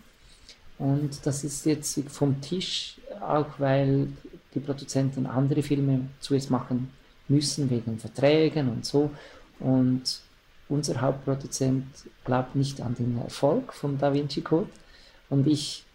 [0.81, 4.07] Und das ist jetzt vom Tisch, auch weil
[4.55, 6.91] die Produzenten andere Filme zuerst machen
[7.27, 9.11] müssen, wegen Verträgen und so.
[9.59, 10.21] Und
[10.69, 11.85] unser Hauptproduzent
[12.25, 14.69] glaubt nicht an den Erfolg von Da Vinci Code
[15.29, 15.85] und ich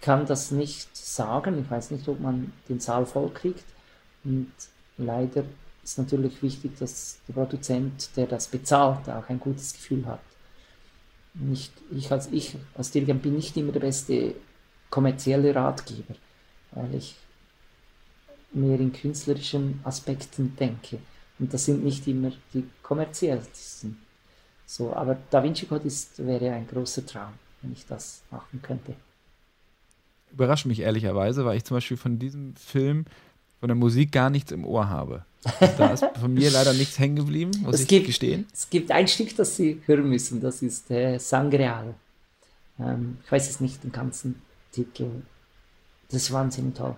[0.00, 1.60] kann das nicht sagen.
[1.60, 3.64] Ich weiß nicht, ob man den Saal voll kriegt.
[4.24, 4.52] Und
[4.98, 5.44] leider
[5.84, 10.20] ist natürlich wichtig, dass der Produzent, der das bezahlt, auch ein gutes Gefühl hat.
[11.34, 14.34] Nicht, ich als ich als Dirigent bin nicht immer der beste
[14.88, 16.14] kommerzielle Ratgeber,
[16.70, 17.16] weil ich
[18.52, 20.98] mehr in künstlerischen Aspekten denke.
[21.38, 23.98] Und das sind nicht immer die kommerziellsten.
[24.66, 28.94] So, aber Da Vinci Code ist, wäre ein großer Traum, wenn ich das machen könnte.
[30.32, 33.04] Überrascht mich ehrlicherweise, weil ich zum Beispiel von diesem Film,
[33.60, 35.24] von der Musik gar nichts im Ohr habe.
[35.76, 38.46] Da ist von mir leider nichts hängen geblieben, muss es ich gibt, gestehen.
[38.52, 41.94] Es gibt ein Stück, das Sie hören müssen, das ist äh, Sangreal.
[42.78, 44.42] Ähm, ich weiß jetzt nicht den ganzen
[44.72, 45.10] Titel.
[46.08, 46.96] Das ist wahnsinnig toll.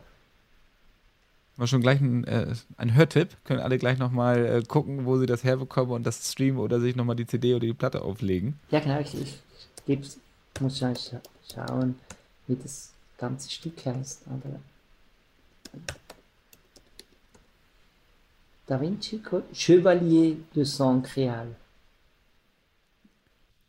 [1.56, 3.36] Mal schon gleich ein, äh, ein Hörtipp.
[3.44, 6.96] Können alle gleich nochmal äh, gucken, wo sie das herbekommen und das streamen oder sich
[6.96, 8.58] nochmal die CD oder die Platte auflegen.
[8.70, 9.00] Ja, genau.
[9.00, 9.40] Ich, ich,
[9.86, 9.98] ich
[10.60, 11.20] muss schon scha
[11.52, 11.94] schauen,
[12.46, 14.22] wie das ganze Stück heißt.
[14.26, 14.60] Aber
[18.66, 19.20] Da Vinci
[19.52, 21.54] Chevalier de Saint-Créal.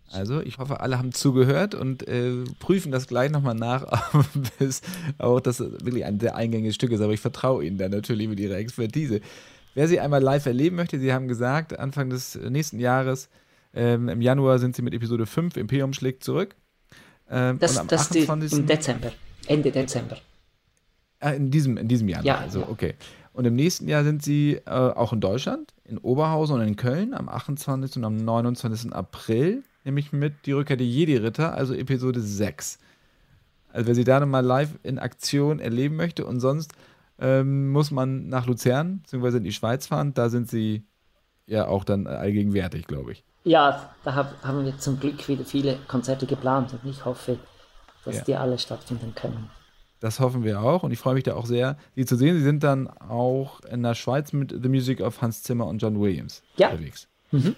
[0.10, 3.86] Also, ich hoffe, alle haben zugehört und äh, prüfen das gleich nochmal nach,
[4.60, 4.82] bis
[5.18, 7.02] auch das wirklich ein sehr eingängiges Stück ist.
[7.02, 9.22] Aber ich vertraue Ihnen da natürlich mit Ihrer Expertise.
[9.76, 13.30] Wer Sie einmal live erleben möchte, Sie haben gesagt, Anfang des nächsten Jahres,
[13.74, 16.56] ähm, im Januar sind Sie mit Episode 5 Imperium schlägt zurück.
[17.30, 18.54] Ähm, das das 28.
[18.54, 19.12] im Dezember,
[19.46, 20.18] Ende Dezember.
[21.20, 22.24] Ah, in, diesem, in diesem Jahr.
[22.24, 22.38] Ja.
[22.38, 22.70] Also, ja.
[22.70, 22.96] okay.
[23.38, 27.14] Und im nächsten Jahr sind Sie äh, auch in Deutschland, in Oberhausen und in Köln
[27.14, 27.98] am 28.
[27.98, 28.92] und am 29.
[28.92, 32.80] April, nämlich mit Die Rückkehr der Jedi-Ritter, also Episode 6.
[33.72, 36.74] Also wer Sie da nochmal live in Aktion erleben möchte und sonst
[37.20, 39.38] ähm, muss man nach Luzern bzw.
[39.38, 40.16] in die Schweiz fahren.
[40.16, 40.88] Da sind Sie
[41.46, 43.24] ja auch dann allgegenwärtig, glaube ich.
[43.44, 47.38] Ja, da hab, haben wir zum Glück wieder viele Konzerte geplant und ich hoffe,
[48.04, 48.24] dass ja.
[48.24, 49.52] die alle stattfinden können.
[50.00, 52.38] Das hoffen wir auch und ich freue mich da auch sehr, Sie zu sehen.
[52.38, 56.00] Sie sind dann auch in der Schweiz mit The Music of Hans Zimmer und John
[56.00, 56.70] Williams ja.
[56.70, 57.08] unterwegs.
[57.32, 57.56] Mhm.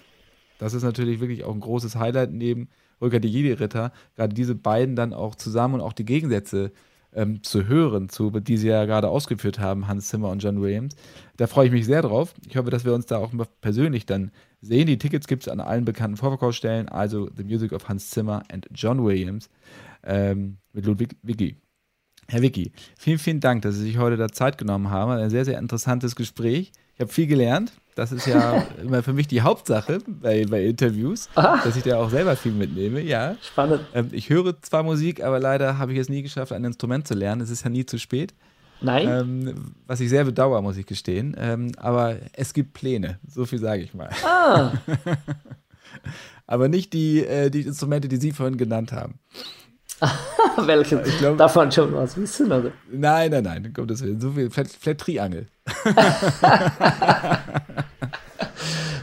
[0.58, 2.68] Das ist natürlich wirklich auch ein großes Highlight neben
[3.00, 6.72] Rückkehr die Jedi-Ritter, gerade diese beiden dann auch zusammen und auch die Gegensätze
[7.12, 10.94] ähm, zu hören, zu, die sie ja gerade ausgeführt haben, Hans Zimmer und John Williams.
[11.36, 12.34] Da freue ich mich sehr drauf.
[12.46, 14.30] Ich hoffe, dass wir uns da auch persönlich dann
[14.60, 14.86] sehen.
[14.86, 18.68] Die Tickets gibt es an allen bekannten Vorverkaufsstellen, also The Music of Hans Zimmer and
[18.72, 19.48] John Williams
[20.04, 21.56] ähm, mit Ludwig Wiggy.
[22.30, 25.10] Herr Vicky, vielen, vielen Dank, dass Sie sich heute da Zeit genommen haben.
[25.10, 26.70] Ein sehr, sehr interessantes Gespräch.
[26.94, 27.72] Ich habe viel gelernt.
[27.96, 31.60] Das ist ja immer für mich die Hauptsache bei, bei Interviews, Aha.
[31.64, 33.00] dass ich da auch selber viel mitnehme.
[33.00, 33.34] Ja.
[33.42, 33.80] Spannend.
[33.94, 37.14] Ähm, ich höre zwar Musik, aber leider habe ich es nie geschafft, ein Instrument zu
[37.14, 37.40] lernen.
[37.40, 38.32] Es ist ja nie zu spät.
[38.80, 39.08] Nein.
[39.08, 41.34] Ähm, was ich sehr bedauere, muss ich gestehen.
[41.36, 44.10] Ähm, aber es gibt Pläne, so viel sage ich mal.
[44.24, 44.70] Ah.
[46.46, 49.18] aber nicht die, äh, die Instrumente, die Sie vorhin genannt haben.
[50.56, 51.02] Welche?
[51.06, 52.50] Ich glaub, Darf man schon was wissen?
[52.50, 52.72] Oder?
[52.90, 54.50] Nein, nein, nein, kommt das So viel.
[54.50, 55.46] Vielleicht Triangel.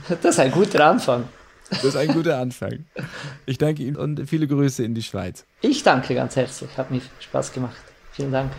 [0.10, 1.26] das ist ein guter Anfang.
[1.70, 2.86] Das ist ein guter Anfang.
[3.46, 5.46] Ich danke Ihnen und viele Grüße in die Schweiz.
[5.62, 6.78] Ich danke ganz herzlich.
[6.78, 7.76] Hat mir Spaß gemacht.
[8.12, 8.52] Vielen Dank.